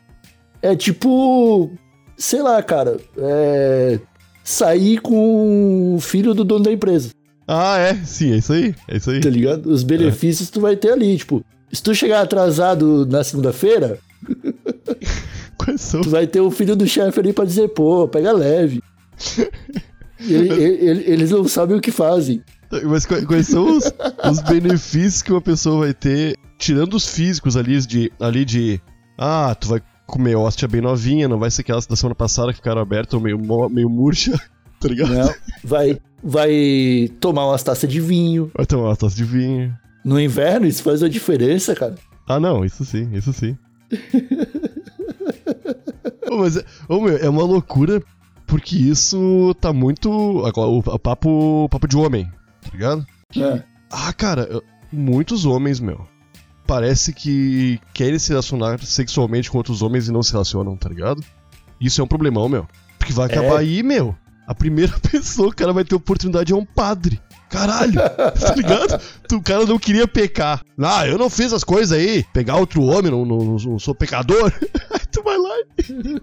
é 0.63 0.75
tipo. 0.75 1.71
Sei 2.17 2.43
lá, 2.43 2.63
cara. 2.63 2.97
É. 3.19 3.99
Sair 4.43 5.01
com 5.01 5.97
o 5.97 6.01
filho 6.01 6.33
do 6.33 6.45
dono 6.45 6.65
da 6.65 6.73
empresa, 6.73 7.11
Ah, 7.49 7.79
é, 7.79 7.95
sim, 8.05 8.33
é 8.33 8.37
isso 8.37 8.53
aí. 8.53 8.75
É 8.89 8.97
isso 8.97 9.11
aí. 9.11 9.21
tá 9.21 9.29
ligado? 9.29 9.67
Os 9.67 9.83
benefícios 9.83 10.49
tu 10.51 10.61
vai 10.61 10.77
ter 10.77 10.93
ali, 10.93 11.17
tipo. 11.17 11.45
Se 11.73 11.83
tu 11.83 11.93
chegar 11.95 12.21
atrasado 12.23 13.05
na 13.07 13.25
segunda-feira, 13.25 13.99
tu 16.03 16.09
vai 16.11 16.27
ter 16.27 16.41
o 16.41 16.51
filho 16.51 16.77
do 16.77 16.87
chefe 16.87 17.19
ali 17.21 17.33
pra 17.33 17.45
dizer, 17.45 17.69
pô, 17.71 18.07
pega 18.09 18.33
leve. 18.33 18.81
Ele- 20.19 20.49
ele- 20.51 21.05
eles 21.07 21.31
não 21.31 21.47
sabem 21.47 21.77
o 21.77 21.81
que 21.81 21.91
fazem. 21.91 22.43
Mas 22.85 23.05
quais, 23.05 23.25
quais 23.27 23.47
são 23.49 23.77
os, 23.77 23.85
os 24.31 24.41
benefícios 24.43 25.21
que 25.23 25.31
uma 25.31 25.43
pessoa 25.43 25.81
vai 25.85 25.93
ter, 25.95 26.37
tirando 26.59 26.95
os 26.95 27.07
físicos 27.07 27.55
ali 27.57 27.79
de, 27.87 28.11
ali 28.19 28.45
de. 28.45 28.81
Ah, 29.19 29.55
tu 29.55 29.69
vai 29.69 29.83
comer 30.07 30.37
hóstia 30.37 30.69
bem 30.69 30.81
novinha, 30.81 31.29
não 31.29 31.39
vai 31.39 31.51
ser 31.51 31.63
aquelas 31.63 31.87
da 31.87 31.97
semana 31.97 32.15
passada 32.15 32.53
que 32.53 32.59
ficaram 32.59 32.81
abertas 32.81 33.15
ou 33.15 33.21
meio, 33.21 33.39
meio 33.69 33.91
murcha, 33.91 34.33
tá 34.81 34.89
ligado? 34.89 35.13
Não, 35.13 35.35
vai, 35.65 35.99
vai 36.23 37.11
tomar 37.21 37.47
umas 37.49 37.63
taças 37.63 37.91
de 37.91 38.01
vinho. 38.01 38.51
Vai 38.55 38.67
tomar 38.67 38.85
uma 38.91 38.97
taça 38.97 39.17
de 39.17 39.25
vinho. 39.25 39.77
No 40.05 40.21
inverno, 40.21 40.67
isso 40.67 40.83
faz 40.83 41.03
uma 41.03 41.11
diferença, 41.11 41.75
cara. 41.75 41.97
Ah, 42.29 42.39
não, 42.39 42.65
isso 42.65 42.85
sim, 42.85 43.11
isso 43.13 43.33
sim. 43.33 43.57
Ô, 46.31 46.39
mas 46.39 46.57
é, 46.57 46.65
ô, 46.89 47.01
meu, 47.01 47.17
é 47.17 47.29
uma 47.29 47.43
loucura 47.43 48.03
porque 48.47 48.77
isso 48.77 49.55
tá 49.61 49.73
muito. 49.73 50.45
agora, 50.45 50.69
O, 50.69 50.79
o 50.79 50.99
papo, 50.99 51.65
o 51.65 51.69
papo 51.69 51.89
de 51.89 51.97
homem, 51.97 52.31
tá 52.63 52.71
ligado? 52.73 53.07
É. 53.37 53.63
Ah, 53.91 54.13
cara, 54.13 54.63
muitos 54.93 55.45
homens, 55.45 55.81
meu, 55.81 56.07
parece 56.67 57.13
que 57.13 57.81
querem 57.95 58.19
se 58.19 58.31
relacionar 58.31 58.81
sexualmente 58.85 59.51
com 59.51 59.59
outros 59.59 59.83
homens 59.83 60.09
e 60.09 60.13
não 60.13 60.23
se 60.23 60.33
relacionam, 60.33 60.77
tá 60.77 60.89
ligado? 60.89 61.23
Isso 61.81 62.01
é 62.01 62.05
um 62.05 62.09
problemão, 62.09 62.49
meu. 62.49 62.67
Porque 62.99 63.13
vai 63.13 63.27
acabar 63.27 63.57
É. 63.57 63.59
aí, 63.59 63.83
meu. 63.83 64.15
A 64.47 64.55
primeira 64.55 64.93
pessoa 65.11 65.49
que 65.49 65.55
o 65.55 65.59
cara 65.59 65.73
vai 65.73 65.85
ter 65.85 65.95
oportunidade 65.95 66.53
é 66.53 66.57
um 66.57 66.65
padre. 66.65 67.21
Caralho, 67.49 67.95
tá 68.41 68.55
ligado? 68.57 69.01
O 69.33 69.43
cara 69.43 69.65
não 69.67 69.79
queria 69.79 70.09
pecar. 70.09 70.63
Ah, 70.81 71.07
eu 71.07 71.17
não 71.17 71.31
fiz 71.31 71.53
as 71.53 71.63
coisas 71.63 71.97
aí. 71.97 72.25
Pegar 72.33 72.57
outro 72.57 72.83
homem, 72.83 73.11
não, 73.11 73.25
não, 73.25 73.39
não 73.57 73.79
sou 73.79 73.95
pecador. 73.95 74.53
Aí 74.91 75.01
tu 75.13 75.23
vai 75.23 75.39
lá 75.39 75.55
e... 75.79 76.17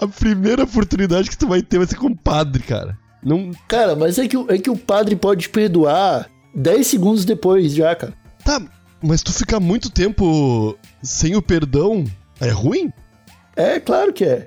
A 0.00 0.08
primeira 0.08 0.64
oportunidade 0.64 1.30
que 1.30 1.38
tu 1.38 1.46
vai 1.46 1.62
ter 1.62 1.78
vai 1.78 1.86
ser 1.86 1.96
com 1.96 2.08
um 2.08 2.16
padre, 2.16 2.62
cara. 2.62 2.98
Não, 3.22 3.50
Cara, 3.66 3.96
mas 3.96 4.18
é 4.18 4.28
que, 4.28 4.36
o- 4.36 4.46
é 4.50 4.58
que 4.58 4.70
o 4.70 4.76
padre 4.76 5.16
pode 5.16 5.42
te 5.42 5.48
perdoar 5.48 6.28
10 6.56 6.86
segundos 6.86 7.24
depois 7.24 7.72
já, 7.74 7.94
cara. 7.94 8.14
Tá, 8.44 8.60
mas 9.02 9.22
tu 9.22 9.32
ficar 9.32 9.60
muito 9.60 9.90
tempo 9.90 10.76
sem 11.02 11.36
o 11.36 11.42
perdão 11.42 12.04
é 12.40 12.48
ruim? 12.50 12.90
É, 13.54 13.78
claro 13.78 14.12
que 14.12 14.24
é. 14.24 14.46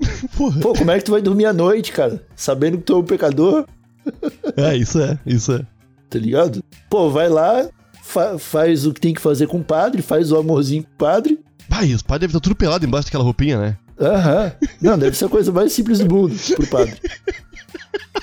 Porra. 0.36 0.60
Pô, 0.60 0.72
como 0.74 0.90
é 0.90 0.98
que 0.98 1.04
tu 1.04 1.10
vai 1.12 1.22
dormir 1.22 1.46
à 1.46 1.52
noite, 1.52 1.90
cara? 1.92 2.24
Sabendo 2.36 2.78
que 2.78 2.84
tu 2.84 2.92
é 2.92 2.96
um 2.98 3.04
pecador, 3.04 3.66
É, 4.56 4.76
isso 4.76 5.00
é, 5.00 5.18
isso 5.26 5.52
é. 5.52 5.66
tá 6.08 6.18
ligado? 6.18 6.62
Pô, 6.88 7.10
vai 7.10 7.28
lá, 7.28 7.68
fa- 8.02 8.38
faz 8.38 8.86
o 8.86 8.92
que 8.94 9.00
tem 9.00 9.12
que 9.12 9.20
fazer 9.20 9.46
com 9.46 9.58
o 9.58 9.64
padre, 9.64 10.00
faz 10.02 10.32
o 10.32 10.36
amorzinho 10.38 10.82
com 10.84 10.90
o 10.90 10.96
padre. 10.96 11.38
Pai, 11.68 11.92
os 11.92 12.02
pais 12.02 12.20
devem 12.20 12.30
estar 12.32 12.40
tudo 12.40 12.56
pelado 12.56 12.86
embaixo 12.86 13.06
daquela 13.08 13.24
roupinha, 13.24 13.58
né? 13.60 13.76
Aham. 14.00 14.52
Não, 14.80 14.96
deve 14.98 15.16
ser 15.16 15.26
a 15.26 15.28
coisa 15.28 15.52
mais 15.52 15.72
simples 15.72 15.98
do 15.98 16.08
mundo 16.14 16.34
pro 16.56 16.66
padre. 16.68 16.96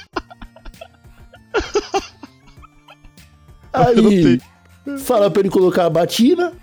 Aí, 3.76 4.40
fala 5.00 5.30
pra 5.30 5.40
ele 5.42 5.50
colocar 5.50 5.86
a 5.86 5.90
batina 5.90 6.54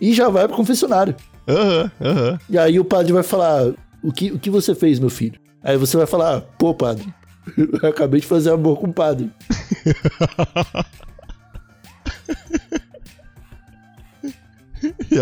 e 0.00 0.12
já 0.12 0.28
vai 0.28 0.46
pro 0.46 0.56
confessionário. 0.56 1.14
Aham, 1.48 1.90
aham. 2.00 2.38
E 2.48 2.58
aí 2.58 2.78
o 2.78 2.84
padre 2.84 3.12
vai 3.12 3.22
falar: 3.22 3.72
o 4.02 4.12
que, 4.12 4.30
o 4.32 4.38
que 4.38 4.50
você 4.50 4.74
fez, 4.74 4.98
meu 4.98 5.10
filho? 5.10 5.38
Aí 5.62 5.76
você 5.76 5.96
vai 5.96 6.06
falar: 6.06 6.40
pô, 6.58 6.74
padre, 6.74 7.06
eu 7.82 7.88
acabei 7.88 8.20
de 8.20 8.26
fazer 8.26 8.50
amor 8.50 8.78
com 8.78 8.88
o 8.88 8.92
padre. 8.92 9.30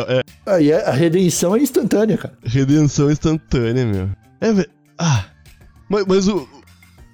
É, 0.08 0.22
Aí 0.44 0.72
a 0.72 0.90
a 0.90 0.92
redenção 0.92 1.56
é 1.56 1.60
instantânea, 1.60 2.18
cara. 2.18 2.36
redenção 2.44 3.10
instantânea, 3.10 3.86
meu. 3.86 4.10
É, 4.40 4.52
velho. 4.52 4.68
Ah. 4.98 5.24
Mas, 5.88 6.04
mas 6.06 6.28
o. 6.28 6.46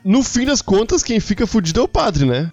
No 0.05 0.23
fim 0.25 0.45
das 0.45 0.61
contas, 0.61 1.03
quem 1.05 1.21
fica 1.21 1.47
fudido 1.47 1.79
é 1.79 1.83
o 1.85 1.89
padre, 1.89 2.25
né? 2.27 2.51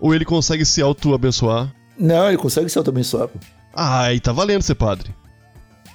Ou 0.00 0.14
ele 0.14 0.24
consegue 0.24 0.64
se 0.64 0.80
auto-abençoar? 0.82 1.72
Não, 1.98 2.28
ele 2.28 2.38
consegue 2.38 2.68
se 2.68 2.78
auto-abençoar. 2.78 3.28
Ah, 3.74 4.04
aí 4.04 4.18
tá 4.20 4.32
valendo 4.32 4.62
ser 4.62 4.74
padre. 4.74 5.14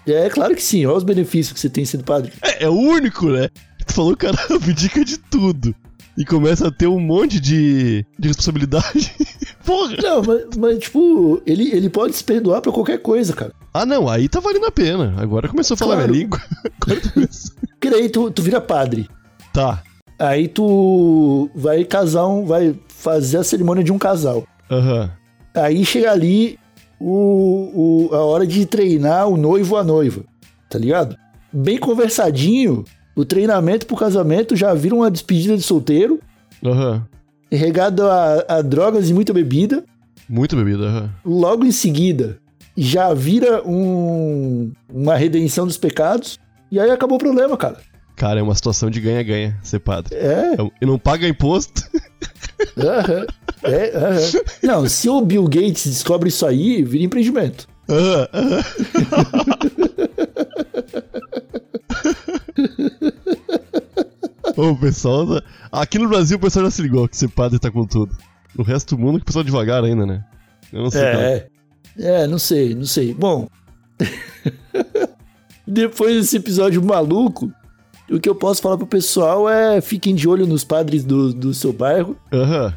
É 0.07 0.29
claro 0.29 0.55
que 0.55 0.61
sim, 0.61 0.85
olha 0.85 0.97
os 0.97 1.03
benefícios 1.03 1.51
que 1.53 1.59
você 1.59 1.69
tem 1.69 1.83
sendo 1.83 2.03
padre. 2.03 2.31
É, 2.43 2.65
é 2.65 2.69
o 2.69 2.73
único, 2.73 3.27
né? 3.27 3.49
Tu 3.87 3.93
falou, 3.93 4.15
cara 4.15 4.37
abdica 4.53 5.03
de 5.03 5.17
tudo. 5.17 5.73
E 6.17 6.23
começa 6.23 6.67
a 6.67 6.71
ter 6.71 6.87
um 6.87 6.99
monte 6.99 7.41
de, 7.41 8.05
de 8.17 8.27
responsabilidade. 8.29 9.11
Porra! 9.65 9.97
Não, 10.01 10.21
mas, 10.23 10.43
mas, 10.57 10.79
tipo, 10.79 11.41
ele, 11.45 11.71
ele 11.71 11.89
pode 11.89 12.15
se 12.15 12.23
perdoar 12.23 12.61
pra 12.61 12.71
qualquer 12.71 12.99
coisa, 13.01 13.33
cara. 13.33 13.51
Ah, 13.73 13.85
não, 13.85 14.07
aí 14.07 14.29
tá 14.29 14.39
valendo 14.39 14.65
a 14.67 14.71
pena. 14.71 15.13
Agora 15.17 15.49
começou 15.49 15.73
a 15.75 15.77
falar 15.77 15.95
Claro. 15.95 16.11
minha 16.11 16.21
língua. 16.23 16.41
Agora 16.81 17.01
começou. 17.13 17.55
Porque 17.71 17.89
daí 17.89 18.07
tu, 18.09 18.31
tu 18.31 18.41
vira 18.41 18.61
padre. 18.61 19.09
Tá. 19.51 19.83
Aí 20.17 20.47
tu 20.47 21.49
vai 21.53 21.83
casar 21.83 22.25
um. 22.27 22.45
Vai 22.45 22.73
fazer 23.05 23.37
a 23.37 23.43
cerimônia 23.43 23.83
de 23.83 23.91
um 23.91 23.99
casal. 23.99 24.43
Aham. 24.69 25.11
Aí 25.53 25.85
chega 25.85 26.11
ali 26.11 26.57
o, 26.99 28.07
o- 28.09 28.15
a 28.15 28.25
hora 28.25 28.45
de 28.47 28.65
treinar 28.65 29.27
o 29.29 29.37
noivo 29.37 29.77
a 29.77 29.83
noiva. 29.83 30.23
Tá 30.69 30.79
ligado? 30.79 31.15
Bem 31.53 31.77
conversadinho, 31.77 32.83
o 33.15 33.23
treinamento 33.23 33.85
pro 33.85 33.95
casamento 33.95 34.55
já 34.55 34.73
vira 34.73 34.95
uma 34.95 35.11
despedida 35.11 35.55
de 35.55 35.61
solteiro, 35.61 36.19
Aham. 36.65 37.05
regado 37.51 38.03
a, 38.09 38.43
a 38.49 38.61
drogas 38.61 39.07
e 39.09 39.13
muita 39.13 39.31
bebida. 39.31 39.83
Muito 40.27 40.55
bebida, 40.55 40.85
aham. 40.87 41.09
Logo 41.23 41.63
em 41.63 41.71
seguida, 41.71 42.39
já 42.75 43.13
vira 43.13 43.61
um, 43.65 44.71
uma 44.91 45.15
redenção 45.15 45.67
dos 45.67 45.77
pecados. 45.77 46.39
E 46.71 46.79
aí 46.79 46.89
acabou 46.89 47.17
o 47.17 47.19
problema, 47.19 47.55
cara. 47.55 47.77
Cara, 48.15 48.39
é 48.39 48.43
uma 48.43 48.55
situação 48.55 48.89
de 48.89 48.99
ganha-ganha 48.99 49.57
ser 49.61 49.79
padre. 49.79 50.15
É, 50.15 50.55
E 50.81 50.85
não 50.85 50.97
paga 50.97 51.27
imposto. 51.27 51.83
aham, 52.77 53.25
é, 53.63 53.97
aham. 53.97 54.41
Não, 54.63 54.89
se 54.89 55.09
o 55.09 55.21
Bill 55.21 55.45
Gates 55.45 55.87
descobre 55.87 56.29
isso 56.29 56.45
aí, 56.45 56.83
vira 56.83 57.03
empreendimento. 57.03 57.67
Ô, 64.55 64.69
o 64.71 64.77
pessoal. 64.77 65.41
Aqui 65.71 65.99
no 65.99 66.07
Brasil 66.07 66.37
o 66.37 66.39
pessoal 66.39 66.65
já 66.65 66.71
se 66.71 66.81
ligou 66.81 67.07
que 67.07 67.17
ser 67.17 67.27
padre 67.29 67.59
tá 67.59 67.69
com 67.69 67.85
tudo. 67.85 68.15
No 68.55 68.63
resto 68.63 68.95
do 68.95 69.01
mundo 69.01 69.17
que 69.17 69.23
o 69.23 69.25
pessoal 69.25 69.43
é 69.43 69.45
devagar 69.45 69.83
ainda, 69.83 70.05
né? 70.05 70.23
Eu 70.71 70.83
não 70.83 70.89
sei. 70.91 71.01
cara. 71.01 71.19
É, 71.19 71.47
é, 71.99 72.27
não 72.27 72.39
sei, 72.39 72.73
não 72.73 72.85
sei. 72.85 73.13
Bom, 73.13 73.47
depois 75.67 76.15
desse 76.15 76.37
episódio 76.37 76.83
maluco, 76.83 77.51
o 78.09 78.19
que 78.19 78.29
eu 78.29 78.35
posso 78.35 78.61
falar 78.61 78.77
pro 78.77 78.85
pessoal 78.85 79.49
é 79.49 79.81
fiquem 79.81 80.13
de 80.13 80.27
olho 80.27 80.45
nos 80.45 80.63
padres 80.63 81.03
do, 81.03 81.33
do 81.33 81.53
seu 81.53 81.73
bairro. 81.73 82.15
Aham. 82.31 82.73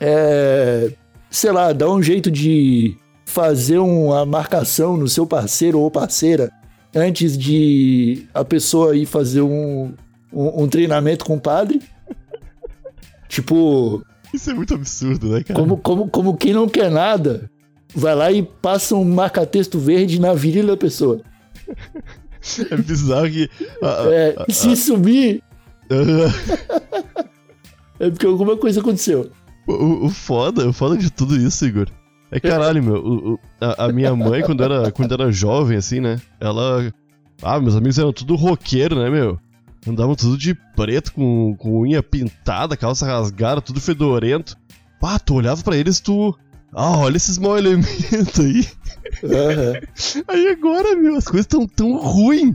É, 0.00 0.92
sei 1.30 1.52
lá, 1.52 1.72
dá 1.72 1.88
um 1.90 2.02
jeito 2.02 2.30
de 2.30 2.96
fazer 3.26 3.78
uma 3.78 4.24
marcação 4.24 4.96
no 4.96 5.08
seu 5.08 5.26
parceiro 5.26 5.78
ou 5.78 5.90
parceira 5.90 6.50
antes 6.94 7.36
de 7.36 8.26
a 8.34 8.44
pessoa 8.44 8.96
ir 8.96 9.06
fazer 9.06 9.42
um, 9.42 9.92
um, 10.32 10.64
um 10.64 10.68
treinamento 10.68 11.24
com 11.24 11.36
o 11.36 11.40
padre. 11.40 11.80
Tipo, 13.28 14.04
Isso 14.34 14.50
é 14.50 14.54
muito 14.54 14.74
absurdo, 14.74 15.28
né, 15.28 15.44
cara? 15.44 15.60
como, 15.60 15.76
como, 15.76 16.08
como 16.08 16.36
quem 16.36 16.52
não 16.52 16.68
quer 16.68 16.90
nada, 16.90 17.48
vai 17.94 18.12
lá 18.12 18.32
e 18.32 18.42
passa 18.42 18.96
um 18.96 19.04
marca-texto 19.04 19.78
verde 19.78 20.20
na 20.20 20.34
virilha 20.34 20.66
da 20.66 20.76
pessoa. 20.76 21.20
É 22.70 22.76
bizarro 22.76 23.28
que. 23.30 23.50
É, 24.12 24.44
se 24.52 24.74
sumir, 24.76 25.42
Aham. 25.90 26.32
é 27.98 28.10
porque 28.10 28.26
alguma 28.26 28.56
coisa 28.56 28.80
aconteceu. 28.80 29.30
O, 29.66 30.06
o- 30.06 30.10
foda, 30.10 30.68
o 30.68 30.72
foda 30.72 30.96
de 30.96 31.10
tudo 31.10 31.36
isso, 31.36 31.66
Igor. 31.66 31.88
É 32.30 32.38
caralho, 32.40 32.82
meu. 32.82 32.94
o- 32.94 33.32
o- 33.34 33.38
a, 33.60 33.84
a 33.86 33.92
minha 33.92 34.14
mãe, 34.14 34.42
quando 34.42 34.62
era, 34.62 34.90
quando 34.92 35.12
era 35.12 35.30
jovem, 35.32 35.76
assim, 35.76 36.00
né? 36.00 36.20
Ela. 36.40 36.92
Ah, 37.42 37.58
meus 37.60 37.74
amigos 37.74 37.98
eram 37.98 38.12
tudo 38.12 38.34
roqueiro, 38.36 38.96
né, 38.96 39.08
meu? 39.10 39.38
Andavam 39.86 40.14
tudo 40.14 40.36
de 40.36 40.54
preto, 40.76 41.12
com, 41.12 41.56
com 41.56 41.80
unha 41.80 42.02
pintada, 42.02 42.76
calça 42.76 43.06
rasgada, 43.06 43.60
tudo 43.62 43.80
fedorento. 43.80 44.56
Ah, 45.02 45.18
tu 45.18 45.34
olhava 45.34 45.62
pra 45.62 45.76
eles, 45.76 46.00
tu. 46.00 46.36
Ah, 46.72 46.96
olha 46.98 47.16
esses 47.16 47.36
mau 47.38 47.56
elementos 47.58 48.38
aí. 48.38 48.66
Aham. 49.24 49.80
Aí 50.28 50.48
agora, 50.48 50.94
meu, 50.96 51.16
as 51.16 51.24
coisas 51.24 51.46
tão 51.46 51.66
tão 51.66 51.96
ruins. 51.96 52.54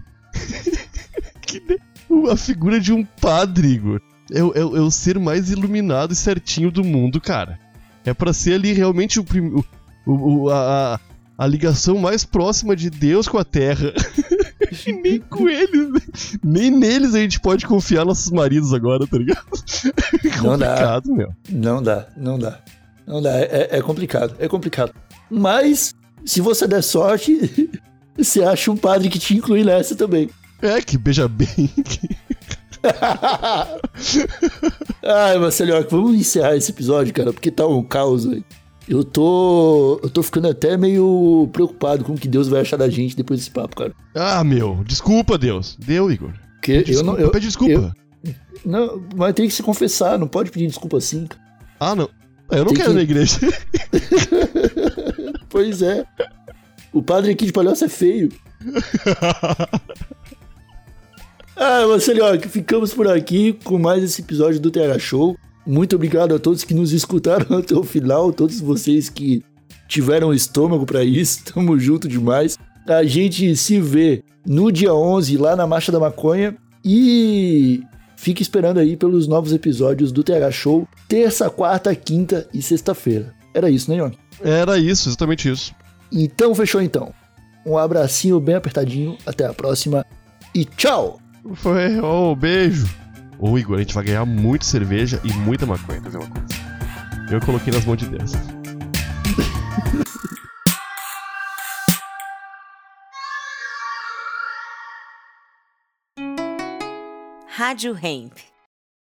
que 1.41 1.61
a 2.31 2.35
figura 2.37 2.79
de 2.79 2.93
um 2.93 3.03
padre, 3.03 3.67
Igor. 3.69 4.01
É, 4.31 4.43
o- 4.43 4.53
é, 4.55 4.59
é 4.59 4.81
o 4.81 4.89
ser 4.89 5.19
mais 5.19 5.51
iluminado 5.51 6.13
e 6.13 6.15
certinho 6.15 6.71
do 6.71 6.83
mundo, 6.83 7.19
cara. 7.21 7.59
É 8.05 8.13
pra 8.13 8.33
ser 8.33 8.53
ali 8.53 8.71
realmente 8.73 9.19
o, 9.19 9.23
prim- 9.23 9.53
o, 10.05 10.43
o- 10.45 10.49
a, 10.49 10.99
a- 11.37 11.47
ligação 11.47 11.97
mais 11.97 12.23
próxima 12.23 12.75
de 12.75 12.89
Deus 12.89 13.27
com 13.27 13.37
a 13.37 13.43
Terra. 13.43 13.93
e 14.87 14.91
nem 14.93 15.19
com 15.19 15.47
eles, 15.49 16.37
nem 16.43 16.71
neles 16.71 17.13
a 17.13 17.19
gente 17.19 17.39
pode 17.39 17.65
confiar 17.67 18.05
nossos 18.05 18.31
maridos 18.31 18.73
agora, 18.73 19.05
tá 19.05 19.17
ligado? 19.17 19.45
É 20.23 20.37
Não 20.41 20.57
dá. 20.57 20.67
complicado, 20.69 21.13
meu. 21.13 21.29
Não 21.49 21.83
dá, 21.83 22.07
não 22.17 22.39
dá. 22.39 22.59
Não 23.07 23.21
dá, 23.21 23.37
é, 23.39 23.69
é 23.71 23.81
complicado, 23.81 24.35
é 24.39 24.47
complicado. 24.47 24.93
Mas, 25.29 25.93
se 26.25 26.41
você 26.41 26.67
der 26.67 26.81
sorte, 26.81 27.69
você 28.17 28.43
acha 28.43 28.71
um 28.71 28.77
padre 28.77 29.09
que 29.09 29.19
te 29.19 29.35
inclui 29.35 29.63
nessa 29.63 29.95
também. 29.95 30.29
É, 30.61 30.81
que 30.81 30.97
beija 30.97 31.27
bem. 31.27 31.47
Ai, 35.03 35.37
Marcelo, 35.37 35.85
vamos 35.89 36.15
encerrar 36.15 36.55
esse 36.55 36.71
episódio, 36.71 37.13
cara, 37.13 37.33
porque 37.33 37.51
tá 37.51 37.65
um 37.67 37.83
caos, 37.83 38.25
velho. 38.25 38.43
Eu 38.87 39.03
tô. 39.03 39.99
Eu 40.03 40.09
tô 40.09 40.21
ficando 40.21 40.47
até 40.47 40.77
meio 40.77 41.49
preocupado 41.51 42.03
com 42.03 42.13
o 42.13 42.17
que 42.17 42.27
Deus 42.27 42.47
vai 42.47 42.61
achar 42.61 42.77
da 42.77 42.87
gente 42.87 43.15
depois 43.15 43.39
desse 43.39 43.49
papo, 43.49 43.75
cara. 43.75 43.93
ah, 44.13 44.43
meu. 44.43 44.83
Desculpa, 44.85 45.39
Deus. 45.39 45.75
Deu, 45.79 46.11
Igor. 46.11 46.31
Pede 46.61 46.93
eu 46.93 47.03
não. 47.03 47.15
desculpa, 47.15 47.21
Eu, 47.21 47.31
pede 47.31 47.45
desculpa. 47.47 47.93
não, 48.63 49.03
mas 49.15 49.33
tem 49.33 49.47
que 49.47 49.53
se 49.53 49.63
confessar, 49.63 50.19
não 50.19 50.27
pode 50.27 50.51
pedir 50.51 50.67
desculpa 50.67 50.97
assim, 50.97 51.25
cara. 51.25 51.41
Ah, 51.79 51.95
não. 51.95 52.09
Eu 52.51 52.65
não 52.65 52.73
Tem 52.73 52.77
quero 52.77 52.87
que- 52.87 52.91
ir 52.91 52.95
na 52.95 53.01
igreja. 53.01 53.39
Pois 55.49 55.81
é. 55.81 56.03
O 56.91 57.01
padre 57.01 57.31
aqui 57.31 57.45
de 57.45 57.53
Palhoça 57.53 57.85
é 57.85 57.89
feio. 57.89 58.29
Ah, 61.57 61.87
Marcelo, 61.87 62.19
ficamos 62.49 62.93
por 62.93 63.07
aqui 63.07 63.53
com 63.63 63.79
mais 63.79 64.03
esse 64.03 64.21
episódio 64.21 64.59
do 64.59 64.69
TH 64.69 64.99
Show. 64.99 65.37
Muito 65.65 65.95
obrigado 65.95 66.35
a 66.35 66.39
todos 66.39 66.65
que 66.65 66.73
nos 66.73 66.91
escutaram 66.91 67.45
até 67.57 67.73
o 67.73 67.81
final, 67.83 68.33
todos 68.33 68.59
vocês 68.59 69.07
que 69.09 69.41
tiveram 69.87 70.33
estômago 70.33 70.85
pra 70.85 71.01
isso. 71.03 71.45
Tamo 71.45 71.79
junto 71.79 72.09
demais. 72.09 72.57
A 72.85 73.03
gente 73.05 73.55
se 73.55 73.79
vê 73.79 74.21
no 74.45 74.69
dia 74.69 74.93
11 74.93 75.37
lá 75.37 75.55
na 75.55 75.65
Marcha 75.65 75.93
da 75.93 75.99
Maconha 75.99 76.57
e 76.83 77.81
fique 78.15 78.41
esperando 78.41 78.79
aí 78.79 78.95
pelos 78.95 79.27
novos 79.27 79.53
episódios 79.53 80.11
do 80.11 80.23
TH 80.23 80.51
Show, 80.51 80.87
terça, 81.07 81.49
quarta, 81.49 81.95
quinta 81.95 82.47
e 82.53 82.61
sexta-feira. 82.61 83.33
Era 83.53 83.69
isso, 83.69 83.89
né, 83.89 83.97
Yonk? 83.97 84.17
Era 84.43 84.77
isso, 84.77 85.09
exatamente 85.09 85.49
isso. 85.49 85.73
Então 86.11 86.53
fechou 86.53 86.81
então. 86.81 87.13
Um 87.65 87.77
abracinho 87.77 88.39
bem 88.39 88.55
apertadinho, 88.55 89.17
até 89.25 89.45
a 89.45 89.53
próxima 89.53 90.05
e 90.53 90.63
tchau! 90.63 91.19
Foi, 91.55 91.99
oh, 91.99 92.35
beijo. 92.35 92.87
Ô, 93.37 93.57
Igor, 93.57 93.75
a 93.75 93.79
gente 93.79 93.93
vai 93.93 94.05
ganhar 94.05 94.25
muito 94.25 94.65
cerveja 94.65 95.19
e 95.23 95.33
muita 95.33 95.65
maconha, 95.65 96.01
ver 96.01 96.17
uma 96.17 96.29
coisa? 96.29 96.47
Eu 97.29 97.41
coloquei 97.41 97.73
nas 97.73 97.85
mãos 97.85 97.97
de 97.97 98.07
Deus. 98.07 98.31
Rádio 107.57 107.93
Hemp. 107.93 108.54